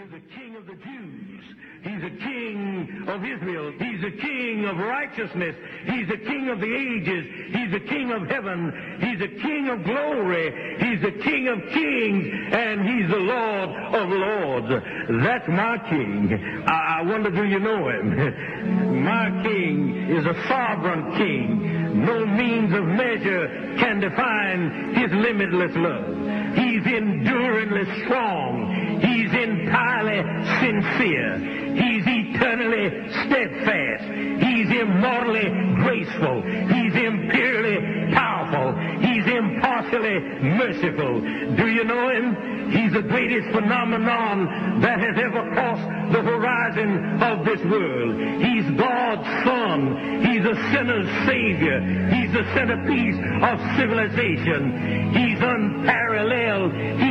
Is 0.00 0.10
the 0.10 0.20
king 0.34 0.56
of 0.56 0.66
the 0.66 0.74
Jews. 0.74 1.44
He's 1.82 2.02
a 2.04 2.16
king 2.24 3.04
of 3.08 3.24
Israel. 3.24 3.72
He's 3.78 4.04
a 4.04 4.10
king 4.10 4.64
of 4.64 4.76
righteousness. 4.78 5.54
He's 5.84 6.08
a 6.08 6.16
king 6.16 6.48
of 6.48 6.60
the 6.60 6.72
ages. 6.72 7.26
He's 7.52 7.74
a 7.74 7.80
king 7.80 8.10
of 8.10 8.26
heaven. 8.28 8.98
He's 9.00 9.20
a 9.20 9.28
king 9.42 9.68
of 9.68 9.84
glory. 9.84 10.76
He's 10.78 11.02
a 11.04 11.22
king 11.22 11.48
of 11.48 11.58
kings. 11.72 12.52
And 12.52 12.88
he's 12.88 13.10
the 13.10 13.16
Lord 13.16 13.70
of 13.94 14.08
lords. 14.08 14.84
That's 15.22 15.48
my 15.48 15.78
king. 15.90 16.64
I, 16.66 17.00
I 17.00 17.02
wonder, 17.02 17.30
do 17.30 17.44
you 17.44 17.58
know 17.58 17.88
him? 17.88 19.04
my 19.04 19.42
king 19.42 20.10
is 20.16 20.24
a 20.24 20.34
sovereign 20.48 21.16
king. 21.18 22.04
No 22.04 22.24
means 22.24 22.72
of 22.72 22.84
measure 22.84 23.76
can 23.78 24.00
define 24.00 24.94
his 24.94 25.10
limitless 25.12 25.72
love. 25.74 26.30
He's 26.56 26.86
enduringly 26.86 27.84
strong. 28.04 29.00
He's 29.02 29.32
entirely 29.70 30.22
sincere. 30.60 31.38
He's 31.74 32.04
eternally 32.06 32.90
steadfast. 33.26 34.04
He's 34.42 34.68
immortally 34.80 35.48
graceful. 35.82 36.42
He's 36.42 36.94
imperially 36.94 38.12
powerful. 38.12 38.74
He's 39.00 39.26
impartially 39.26 40.18
merciful. 40.58 41.20
Do 41.56 41.68
you 41.68 41.84
know 41.84 42.08
him? 42.10 42.70
He's 42.70 42.92
the 42.92 43.02
greatest 43.02 43.50
phenomenon 43.50 44.80
that 44.80 45.00
has 45.00 45.16
ever 45.18 45.50
crossed 45.54 46.12
the 46.12 46.22
horizon 46.22 47.22
of 47.22 47.44
this 47.44 47.60
world. 47.66 48.14
He's 48.42 48.66
God's 48.78 49.26
Son. 49.44 50.22
He's 50.22 50.44
a 50.46 50.54
sinner's 50.70 51.08
Savior. 51.26 51.80
He's 52.10 52.32
the 52.32 52.44
centerpiece 52.54 53.18
of 53.42 53.58
civilization. 53.76 55.10
He's 55.14 55.40
unparalleled. 55.42 56.72
He's 56.74 57.09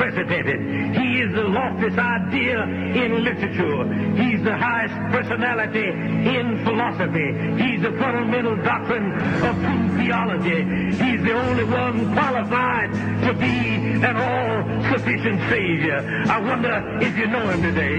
unprecedented. 0.00 0.96
He 0.96 1.20
is 1.20 1.34
the 1.34 1.42
loftiest 1.42 1.98
idea 1.98 2.62
in 2.62 3.24
literature. 3.24 3.84
He's 4.16 4.42
the 4.42 4.56
highest 4.56 4.94
personality 5.12 5.88
in 5.88 6.64
philosophy. 6.64 7.28
He's 7.62 7.82
the 7.82 7.92
fundamental 7.98 8.56
doctrine 8.56 9.12
of 9.44 9.56
true 9.56 9.98
theology. 9.98 10.64
He's 10.96 11.22
the 11.22 11.32
only 11.32 11.64
one 11.64 12.12
qualified 12.14 12.92
to 13.26 13.34
be 13.34 13.80
an 14.00 14.16
all-sufficient 14.16 15.40
Savior. 15.50 16.24
I 16.28 16.40
wonder 16.40 16.98
if 17.02 17.16
you 17.16 17.26
know 17.26 17.48
him 17.50 17.62
today. 17.62 17.98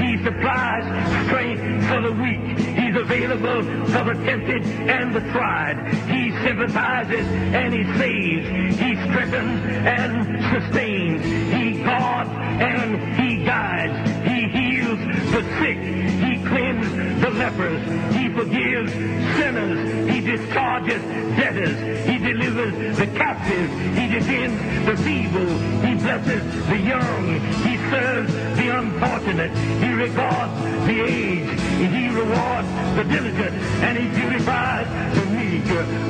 He 0.00 0.24
supplies 0.24 0.84
strength 1.26 1.88
for 1.88 2.00
the 2.00 2.12
weak. 2.12 2.71
He's 2.92 3.00
available 3.00 3.62
for 3.86 4.04
the 4.04 4.22
tempted 4.22 4.66
and 4.66 5.14
the 5.14 5.20
tried. 5.32 5.94
He 6.10 6.30
sympathizes 6.44 7.26
and 7.26 7.72
he 7.72 7.84
saves. 7.96 8.78
He 8.78 8.94
strengthens 9.08 9.64
and 9.86 10.42
sustains. 10.52 11.24
He 11.24 11.82
guards 11.82 12.28
and 12.28 13.00
he 13.18 13.46
guides. 13.46 14.10
He 14.28 14.46
heals 14.46 14.98
the 15.32 15.42
sick. 15.58 15.78
He 15.78 16.36
cleanses 16.46 17.20
the 17.22 17.30
lepers. 17.30 18.14
He 18.14 18.21
forgives 18.44 18.92
sinners. 18.92 20.10
He 20.10 20.20
discharges 20.20 21.02
debtors. 21.38 22.06
He 22.08 22.18
delivers 22.18 22.98
the 22.98 23.06
captives. 23.18 23.72
He 23.98 24.08
defends 24.08 24.86
the 24.86 24.96
feeble. 25.04 25.50
He 25.86 25.94
blesses 25.94 26.42
the 26.66 26.78
young. 26.78 27.40
He 27.62 27.76
serves 27.90 28.32
the 28.58 28.68
unfortunate. 28.78 29.52
He 29.82 29.92
regards 29.92 30.52
the 30.86 30.96
aged. 31.02 31.60
He 31.94 32.08
rewards 32.08 32.68
the 32.96 33.04
diligent. 33.04 33.54
And 33.86 33.98
he 33.98 34.08
beautifies 34.08 34.88
the 35.14 35.26
meek. 35.26 35.52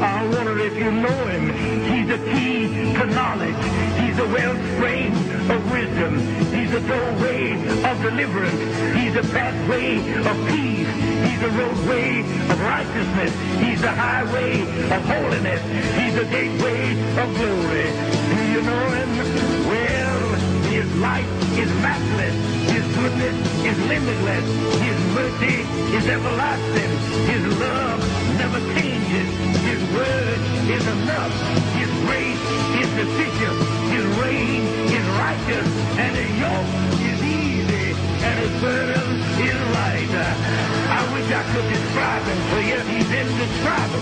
I 0.00 0.26
wonder 0.34 0.58
if 0.58 0.74
you 0.76 0.90
know 0.90 1.26
him. 1.26 1.44
He's 1.92 2.10
a 2.10 2.18
key 2.32 2.94
to 2.94 3.06
knowledge. 3.06 3.62
He's 4.00 4.18
a 4.18 4.26
wellspring 4.26 5.12
of 5.50 5.70
wisdom. 5.70 6.18
He's 6.54 6.72
a 6.72 6.80
doorway 6.80 7.52
of 7.90 8.02
deliverance. 8.02 8.96
He's 8.96 9.16
a 9.16 9.32
pathway 9.32 9.98
of 10.30 10.48
peace. 10.48 11.11
He's 11.26 11.42
a 11.42 11.50
roadway 11.50 12.20
of 12.50 12.60
righteousness. 12.60 13.32
He's 13.62 13.80
the 13.80 13.90
highway 13.90 14.62
of 14.94 15.02
holiness. 15.04 15.62
He's 15.98 16.14
the 16.14 16.24
gateway 16.24 16.82
of 17.22 17.28
glory. 17.36 17.88
Do 18.32 18.40
you 18.52 18.60
know 18.62 18.84
him? 18.98 19.10
Well, 19.70 20.28
his 20.70 20.88
life 20.96 21.30
is 21.58 21.70
matchless. 21.82 22.34
His 22.70 22.84
goodness 22.96 23.36
is 23.64 23.78
limitless. 23.88 24.46
His 24.86 24.98
mercy 25.14 25.56
is 25.96 26.06
everlasting. 26.06 26.90
His 27.32 27.42
love 27.58 28.00
never 28.38 28.60
changes. 28.74 29.28
His 29.68 29.80
word 29.94 30.40
is 30.70 30.86
enough. 30.86 31.71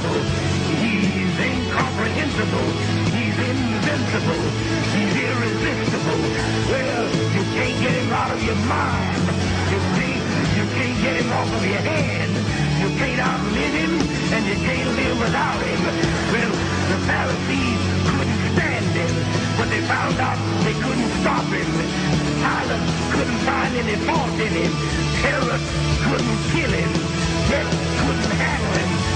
He's 0.01 1.37
incomprehensible. 1.37 2.69
He's 3.13 3.37
invincible. 3.37 4.43
He's 4.97 5.13
irresistible. 5.13 6.21
Well, 6.73 7.05
you 7.37 7.45
can't 7.53 7.77
get 7.85 7.93
him 8.01 8.09
out 8.09 8.31
of 8.33 8.41
your 8.43 8.57
mind. 8.65 9.29
You 9.69 9.79
see, 10.01 10.17
you 10.57 10.65
can't 10.73 10.99
get 11.05 11.15
him 11.21 11.29
off 11.37 11.53
of 11.53 11.65
your 11.69 11.85
hand. 11.85 12.33
You 12.81 12.89
can't 12.97 13.21
outlive 13.21 13.75
him, 13.77 13.93
and 14.33 14.43
you 14.49 14.57
can't 14.65 14.89
live 14.97 15.21
without 15.21 15.61
him. 15.61 15.81
Well, 16.33 16.53
the 16.89 16.99
Pharisees 17.05 17.81
couldn't 18.09 18.41
stand 18.57 18.89
him, 18.97 19.13
but 19.61 19.69
they 19.69 19.85
found 19.85 20.17
out 20.17 20.41
they 20.65 20.73
couldn't 20.81 21.13
stop 21.21 21.45
him. 21.53 21.69
Pilate 22.41 22.85
couldn't 23.13 23.41
find 23.45 23.73
any 23.77 23.97
fault 24.09 24.33
in 24.41 24.53
him. 24.65 24.73
Herod 25.21 25.61
couldn't 26.09 26.41
kill 26.57 26.73
him. 26.73 26.93
Death 27.53 27.69
couldn't 28.01 28.33
handle 28.41 28.75
him, 28.81 29.10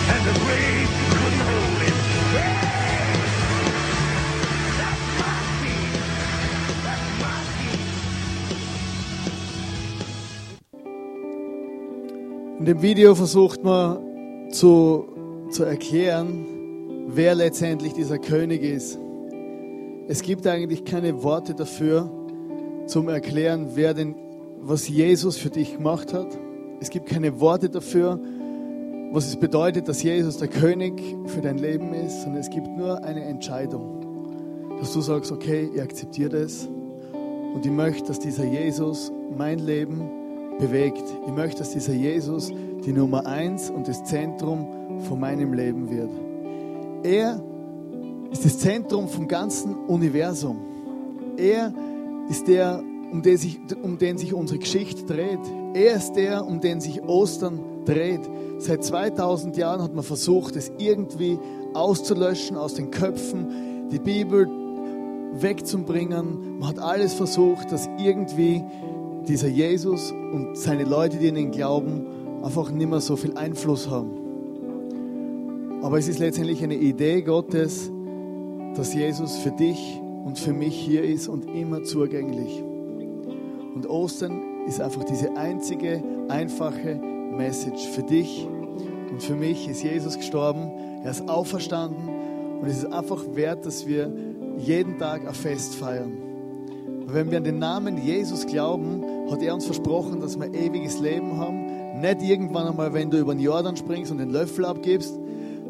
In 12.64 12.64
dem 12.66 12.80
Video 12.80 13.14
versucht 13.14 13.62
man 13.62 14.50
zu, 14.50 15.04
zu 15.50 15.64
erklären, 15.64 16.46
wer 17.08 17.34
letztendlich 17.34 17.92
dieser 17.92 18.18
König 18.18 18.62
ist. 18.62 18.98
Es 20.08 20.22
gibt 20.22 20.46
eigentlich 20.46 20.86
keine 20.86 21.22
Worte 21.22 21.54
dafür, 21.54 22.10
zum 22.86 23.08
Erklären, 23.08 23.72
wer 23.74 23.92
denn, 23.92 24.14
was 24.62 24.88
Jesus 24.88 25.36
für 25.36 25.50
dich 25.50 25.76
gemacht 25.76 26.14
hat. 26.14 26.38
Es 26.80 26.88
gibt 26.88 27.06
keine 27.06 27.38
Worte 27.38 27.68
dafür, 27.68 28.18
was 29.14 29.28
es 29.28 29.36
bedeutet, 29.36 29.86
dass 29.86 30.02
Jesus 30.02 30.38
der 30.38 30.48
König 30.48 31.00
für 31.26 31.40
dein 31.40 31.58
Leben 31.58 31.94
ist, 31.94 32.22
sondern 32.22 32.40
es 32.40 32.50
gibt 32.50 32.66
nur 32.66 33.04
eine 33.04 33.22
Entscheidung, 33.22 34.74
dass 34.80 34.92
du 34.92 35.00
sagst, 35.00 35.30
okay, 35.30 35.70
ich 35.72 35.80
akzeptiere 35.80 36.30
das 36.30 36.66
und 37.54 37.64
ich 37.64 37.70
möchte, 37.70 38.08
dass 38.08 38.18
dieser 38.18 38.42
Jesus 38.42 39.12
mein 39.38 39.60
Leben 39.60 40.10
bewegt. 40.58 41.04
Ich 41.28 41.32
möchte, 41.32 41.58
dass 41.58 41.70
dieser 41.70 41.92
Jesus 41.92 42.50
die 42.84 42.92
Nummer 42.92 43.24
eins 43.24 43.70
und 43.70 43.86
das 43.86 44.02
Zentrum 44.02 45.00
von 45.02 45.20
meinem 45.20 45.52
Leben 45.52 45.88
wird. 45.90 46.10
Er 47.04 47.40
ist 48.32 48.44
das 48.44 48.58
Zentrum 48.58 49.06
vom 49.06 49.28
ganzen 49.28 49.76
Universum. 49.86 50.56
Er 51.36 51.72
ist 52.28 52.48
der, 52.48 52.82
um 53.12 53.22
den, 53.22 53.36
sich, 53.36 53.60
um 53.80 53.96
den 53.96 54.18
sich 54.18 54.34
unsere 54.34 54.58
Geschichte 54.58 55.04
dreht. 55.04 55.38
Er 55.72 55.94
ist 55.94 56.14
der, 56.14 56.44
um 56.44 56.60
den 56.60 56.80
sich 56.80 57.00
Ostern 57.00 57.58
dreht. 57.58 57.73
Seit 58.58 58.82
2000 58.82 59.56
Jahren 59.56 59.82
hat 59.82 59.94
man 59.94 60.04
versucht, 60.04 60.56
es 60.56 60.72
irgendwie 60.78 61.38
auszulöschen 61.74 62.56
aus 62.56 62.74
den 62.74 62.90
Köpfen, 62.90 63.88
die 63.90 63.98
Bibel 63.98 64.48
wegzubringen. 65.34 66.58
Man 66.58 66.68
hat 66.68 66.78
alles 66.78 67.14
versucht, 67.14 67.72
dass 67.72 67.88
irgendwie 67.98 68.64
dieser 69.28 69.48
Jesus 69.48 70.12
und 70.12 70.56
seine 70.56 70.84
Leute, 70.84 71.18
die 71.18 71.28
an 71.28 71.36
ihn 71.36 71.50
glauben, 71.50 72.06
einfach 72.42 72.70
nicht 72.70 72.88
mehr 72.88 73.00
so 73.00 73.16
viel 73.16 73.36
Einfluss 73.36 73.90
haben. 73.90 74.10
Aber 75.82 75.98
es 75.98 76.08
ist 76.08 76.18
letztendlich 76.18 76.62
eine 76.62 76.76
Idee 76.76 77.22
Gottes, 77.22 77.90
dass 78.76 78.94
Jesus 78.94 79.36
für 79.36 79.50
dich 79.50 80.00
und 80.24 80.38
für 80.38 80.52
mich 80.52 80.74
hier 80.74 81.04
ist 81.04 81.28
und 81.28 81.44
immer 81.54 81.82
zugänglich. 81.82 82.62
Und 83.74 83.88
Ostern 83.88 84.40
ist 84.66 84.80
einfach 84.80 85.04
diese 85.04 85.36
einzige, 85.36 86.02
einfache 86.28 87.13
Message. 87.32 87.88
Für 87.88 88.02
dich 88.02 88.46
und 89.10 89.22
für 89.22 89.34
mich 89.34 89.68
ist 89.68 89.82
Jesus 89.82 90.16
gestorben, 90.16 90.70
er 91.04 91.10
ist 91.10 91.28
auferstanden 91.28 92.08
und 92.60 92.68
es 92.68 92.78
ist 92.78 92.92
einfach 92.92 93.22
wert, 93.34 93.66
dass 93.66 93.86
wir 93.86 94.12
jeden 94.58 94.98
Tag 94.98 95.26
ein 95.26 95.34
Fest 95.34 95.74
feiern. 95.74 96.12
Und 97.06 97.12
wenn 97.12 97.30
wir 97.30 97.38
an 97.38 97.44
den 97.44 97.58
Namen 97.58 97.98
Jesus 97.98 98.46
glauben, 98.46 99.04
hat 99.30 99.42
er 99.42 99.54
uns 99.54 99.66
versprochen, 99.66 100.20
dass 100.20 100.38
wir 100.38 100.52
ewiges 100.54 101.00
Leben 101.00 101.36
haben. 101.36 102.00
Nicht 102.00 102.22
irgendwann 102.22 102.68
einmal, 102.68 102.94
wenn 102.94 103.10
du 103.10 103.18
über 103.18 103.34
den 103.34 103.42
Jordan 103.42 103.76
springst 103.76 104.10
und 104.10 104.18
den 104.18 104.30
Löffel 104.30 104.64
abgibst, 104.64 105.18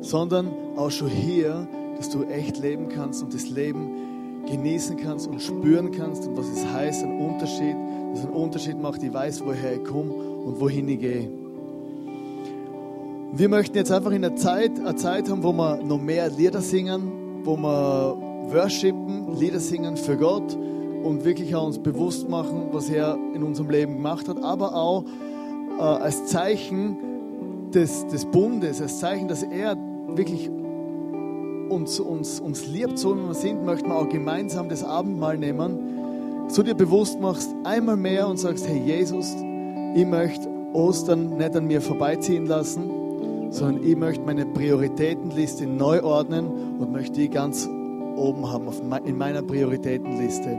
sondern 0.00 0.48
auch 0.76 0.90
schon 0.90 1.08
hier, 1.08 1.66
dass 1.96 2.10
du 2.10 2.24
echt 2.24 2.58
leben 2.58 2.88
kannst 2.88 3.22
und 3.22 3.34
das 3.34 3.48
Leben 3.48 4.44
genießen 4.46 4.96
kannst 4.96 5.26
und 5.26 5.40
spüren 5.40 5.90
kannst 5.90 6.26
und 6.26 6.36
was 6.36 6.48
es 6.48 6.64
heißt, 6.66 7.02
ein 7.02 7.18
Unterschied, 7.18 7.76
dass 8.12 8.24
ein 8.24 8.32
Unterschied 8.32 8.80
macht, 8.80 9.02
ich 9.02 9.12
weiß, 9.12 9.44
woher 9.44 9.74
ich 9.74 9.84
komme 9.84 10.12
und 10.12 10.60
wohin 10.60 10.88
ich 10.88 11.00
gehe. 11.00 11.43
Wir 13.36 13.48
möchten 13.48 13.76
jetzt 13.76 13.90
einfach 13.90 14.12
in 14.12 14.22
der 14.22 14.36
Zeit 14.36 14.78
eine 14.78 14.94
Zeit 14.94 15.28
haben, 15.28 15.42
wo 15.42 15.52
wir 15.52 15.82
noch 15.82 16.00
mehr 16.00 16.30
Lieder 16.30 16.60
singen, 16.60 17.42
wo 17.42 17.56
wir 17.56 18.16
worshipen, 18.52 19.36
Lieder 19.36 19.58
singen 19.58 19.96
für 19.96 20.16
Gott 20.16 20.56
und 21.02 21.24
wirklich 21.24 21.52
auch 21.56 21.66
uns 21.66 21.80
bewusst 21.80 22.28
machen, 22.28 22.68
was 22.70 22.88
er 22.88 23.18
in 23.34 23.42
unserem 23.42 23.70
Leben 23.70 23.94
gemacht 23.94 24.28
hat, 24.28 24.40
aber 24.40 24.76
auch 24.76 25.02
äh, 25.76 25.82
als 25.82 26.26
Zeichen 26.26 26.96
des, 27.74 28.06
des 28.06 28.24
Bundes, 28.24 28.80
als 28.80 29.00
Zeichen, 29.00 29.26
dass 29.26 29.42
er 29.42 29.76
wirklich 30.14 30.48
uns, 31.70 31.98
uns, 31.98 32.38
uns 32.38 32.68
liebt, 32.68 33.00
so 33.00 33.16
wie 33.16 33.26
wir 33.26 33.34
sind, 33.34 33.64
möchten 33.64 33.88
wir 33.88 33.96
auch 33.96 34.08
gemeinsam 34.08 34.68
das 34.68 34.84
Abendmahl 34.84 35.38
nehmen, 35.38 36.46
so 36.46 36.62
dir 36.62 36.74
bewusst 36.74 37.18
machst, 37.20 37.52
einmal 37.64 37.96
mehr 37.96 38.28
und 38.28 38.36
sagst, 38.36 38.68
hey 38.68 38.78
Jesus, 38.78 39.34
ich 39.96 40.06
möchte 40.06 40.48
Ostern 40.72 41.36
nicht 41.36 41.56
an 41.56 41.66
mir 41.66 41.80
vorbeiziehen 41.80 42.46
lassen, 42.46 43.03
sondern 43.54 43.84
ich 43.84 43.96
möchte 43.96 44.24
meine 44.24 44.46
Prioritätenliste 44.46 45.66
neu 45.66 46.02
ordnen 46.02 46.78
und 46.78 46.92
möchte 46.92 47.20
die 47.20 47.28
ganz 47.28 47.68
oben 48.16 48.50
haben 48.50 48.68
in 49.04 49.16
meiner 49.16 49.42
Prioritätenliste. 49.42 50.58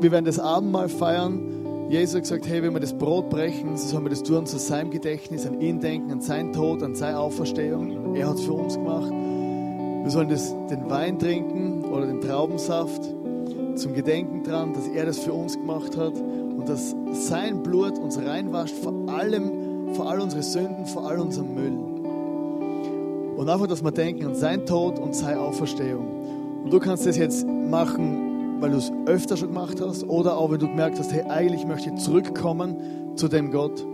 Wir 0.00 0.12
werden 0.12 0.24
das 0.24 0.38
Abendmahl 0.38 0.88
feiern. 0.88 1.88
Jesus 1.88 2.16
hat 2.16 2.22
gesagt, 2.22 2.48
hey, 2.48 2.62
wenn 2.62 2.72
wir 2.72 2.80
das 2.80 2.96
Brot 2.96 3.30
brechen, 3.30 3.76
so 3.76 3.88
sollen 3.88 4.04
wir 4.04 4.10
das 4.10 4.22
tun 4.22 4.46
zu 4.46 4.58
seinem 4.58 4.90
Gedächtnis, 4.90 5.46
an 5.46 5.60
ihn 5.60 5.80
denken, 5.80 6.10
an 6.10 6.20
seinen 6.20 6.52
Tod, 6.52 6.82
an 6.82 6.94
seine 6.94 7.18
Auferstehung. 7.18 8.14
Er 8.14 8.28
hat 8.28 8.36
es 8.36 8.44
für 8.44 8.54
uns 8.54 8.74
gemacht. 8.74 9.10
Wir 9.10 10.10
sollen 10.10 10.28
das, 10.28 10.54
den 10.70 10.88
Wein 10.88 11.18
trinken 11.18 11.84
oder 11.84 12.06
den 12.06 12.20
Traubensaft 12.20 13.02
zum 13.74 13.92
Gedenken 13.92 14.44
dran, 14.44 14.72
dass 14.72 14.86
er 14.88 15.04
das 15.04 15.18
für 15.18 15.32
uns 15.32 15.54
gemacht 15.54 15.96
hat 15.96 16.14
und 16.14 16.68
dass 16.68 16.94
sein 17.12 17.62
Blut 17.62 17.98
uns 17.98 18.18
reinwascht 18.18 18.76
vor 18.76 18.94
allem, 19.08 19.55
vor 19.96 20.08
all 20.08 20.20
unsere 20.20 20.42
Sünden, 20.42 20.86
vor 20.86 21.08
all 21.08 21.18
unserem 21.18 21.54
Müll. 21.54 23.36
Und 23.36 23.48
einfach, 23.48 23.66
dass 23.66 23.82
wir 23.82 23.90
denken 23.90 24.26
an 24.26 24.34
seinen 24.34 24.64
Tod 24.66 24.98
und 24.98 25.14
seine 25.14 25.40
Auferstehung. 25.40 26.62
Und 26.64 26.72
du 26.72 26.78
kannst 26.78 27.06
das 27.06 27.16
jetzt 27.16 27.46
machen, 27.46 28.60
weil 28.60 28.70
du 28.70 28.76
es 28.76 28.92
öfter 29.06 29.36
schon 29.36 29.48
gemacht 29.48 29.80
hast 29.80 30.08
oder 30.08 30.36
auch, 30.36 30.50
wenn 30.50 30.58
du 30.58 30.68
gemerkt 30.68 30.98
hast, 30.98 31.12
hey, 31.12 31.22
eigentlich 31.22 31.66
möchte 31.66 31.90
ich 31.90 31.96
zurückkommen 31.96 32.76
zu 33.16 33.28
dem 33.28 33.50
Gott 33.50 33.84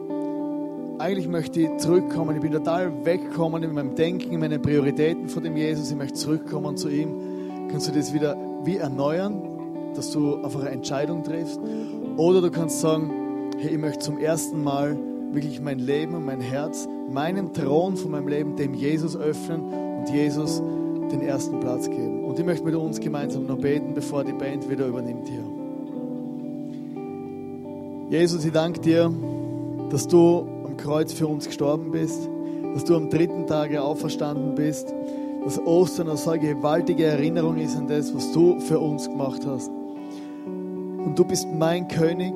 eigentlich 1.02 1.26
möchte 1.26 1.60
ich 1.60 1.76
zurückkommen. 1.78 2.36
Ich 2.36 2.42
bin 2.42 2.52
total 2.52 3.04
weggekommen 3.04 3.64
in 3.64 3.74
meinem 3.74 3.96
Denken, 3.96 4.32
in 4.32 4.38
meinen 4.38 4.62
Prioritäten 4.62 5.28
von 5.28 5.42
dem 5.42 5.56
Jesus. 5.56 5.90
Ich 5.90 5.96
möchte 5.96 6.14
zurückkommen 6.14 6.76
zu 6.76 6.88
ihm. 6.88 7.68
Kannst 7.68 7.88
du 7.88 7.92
das 7.92 8.12
wieder 8.12 8.36
wie 8.64 8.76
erneuern, 8.76 9.42
dass 9.96 10.12
du 10.12 10.36
einfach 10.36 10.60
eine 10.60 10.70
Entscheidung 10.70 11.24
triffst? 11.24 11.58
Oder 12.16 12.40
du 12.40 12.52
kannst 12.52 12.80
sagen, 12.80 13.50
hey, 13.58 13.72
ich 13.72 13.78
möchte 13.78 13.98
zum 13.98 14.18
ersten 14.18 14.62
Mal 14.62 14.96
wirklich 15.33 15.61
mein 15.61 15.79
Leben 15.79 16.14
und 16.14 16.25
mein 16.25 16.40
Herz, 16.40 16.88
meinen 17.11 17.53
Thron 17.53 17.97
von 17.97 18.11
meinem 18.11 18.29
Leben 18.29 18.57
dem 18.57 18.75
Jesus 18.75 19.16
öffnen 19.16 19.62
und 19.99 20.09
Jesus 20.12 20.62
den 21.11 21.21
ersten 21.23 21.61
Platz 21.61 21.88
geben. 21.88 22.25
Und 22.25 22.38
ich 22.38 22.45
möchte 22.45 22.64
mit 22.64 22.75
uns 22.75 23.01
gemeinsam 23.01 23.47
noch 23.47 23.59
beten, 23.59 23.95
bevor 23.95 24.25
die 24.25 24.33
Band 24.33 24.68
wieder 24.71 24.87
übernimmt 24.87 25.29
hier. 25.29 25.45
Jesus, 28.11 28.45
ich 28.45 28.53
danke 28.53 28.81
dir, 28.81 29.12
dass 29.90 30.07
du 30.07 30.47
Kreuz 30.83 31.12
für 31.12 31.29
uns 31.29 31.47
gestorben 31.47 31.92
bist, 31.92 32.29
dass 32.75 32.85
du 32.85 32.97
am 32.97 33.09
dritten 33.09 33.47
Tage 33.47 33.83
auferstanden 33.83 34.55
bist, 34.55 34.92
dass 35.45 35.59
Ostern 35.61 36.09
eine 36.09 36.16
so 36.16 36.33
gewaltige 36.33 37.05
Erinnerung 37.05 37.59
ist 37.59 37.77
an 37.77 37.87
das, 37.87 38.14
was 38.14 38.33
du 38.33 38.59
für 38.61 38.81
uns 38.81 39.09
gemacht 39.09 39.42
hast. 39.47 39.71
Und 40.47 41.14
du 41.16 41.25
bist 41.25 41.47
mein 41.53 41.88
König. 41.88 42.35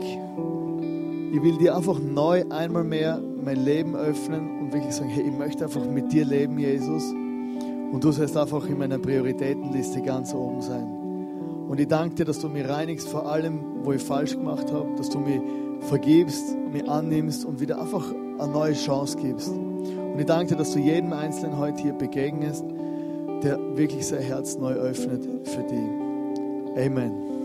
Ich 1.33 1.43
will 1.43 1.57
dir 1.59 1.77
einfach 1.77 1.99
neu 1.99 2.45
einmal 2.51 2.85
mehr 2.85 3.21
mein 3.45 3.65
Leben 3.65 3.95
öffnen 3.97 4.61
und 4.61 4.73
wirklich 4.73 4.95
sagen, 4.95 5.11
hey, 5.11 5.25
ich 5.25 5.33
möchte 5.33 5.65
einfach 5.65 5.85
mit 5.85 6.13
dir 6.13 6.25
leben, 6.25 6.59
Jesus. 6.59 7.05
Und 7.93 8.03
du 8.03 8.13
sollst 8.13 8.37
einfach 8.37 8.67
in 8.67 8.79
meiner 8.79 8.99
Prioritätenliste 8.99 10.03
ganz 10.03 10.35
oben 10.35 10.61
sein. 10.61 10.87
Und 11.69 11.81
ich 11.81 11.89
danke 11.89 12.17
dir, 12.17 12.25
dass 12.25 12.39
du 12.39 12.49
mich 12.49 12.69
reinigst 12.69 13.09
vor 13.09 13.27
allem, 13.27 13.61
wo 13.83 13.93
ich 13.93 14.03
falsch 14.03 14.33
gemacht 14.33 14.73
habe, 14.73 14.89
dass 14.97 15.09
du 15.11 15.19
mich 15.19 15.41
vergibst, 15.81 16.57
mich 16.73 16.89
annimmst 16.89 17.45
und 17.45 17.61
wieder 17.61 17.81
einfach 17.81 18.05
eine 18.39 18.53
neue 18.53 18.75
Chance 18.75 19.17
gibst. 19.19 19.49
Und 19.49 20.19
ich 20.19 20.27
danke 20.27 20.55
dir, 20.55 20.57
dass 20.57 20.73
du 20.73 20.79
jedem 20.79 21.13
Einzelnen 21.13 21.59
heute 21.59 21.83
hier 21.83 21.93
begegnest, 21.93 22.65
der 23.43 23.59
wirklich 23.77 24.07
sein 24.07 24.23
Herz 24.23 24.57
neu 24.57 24.73
öffnet 24.73 25.25
für 25.45 25.63
dich. 25.63 26.87
Amen. 26.87 27.36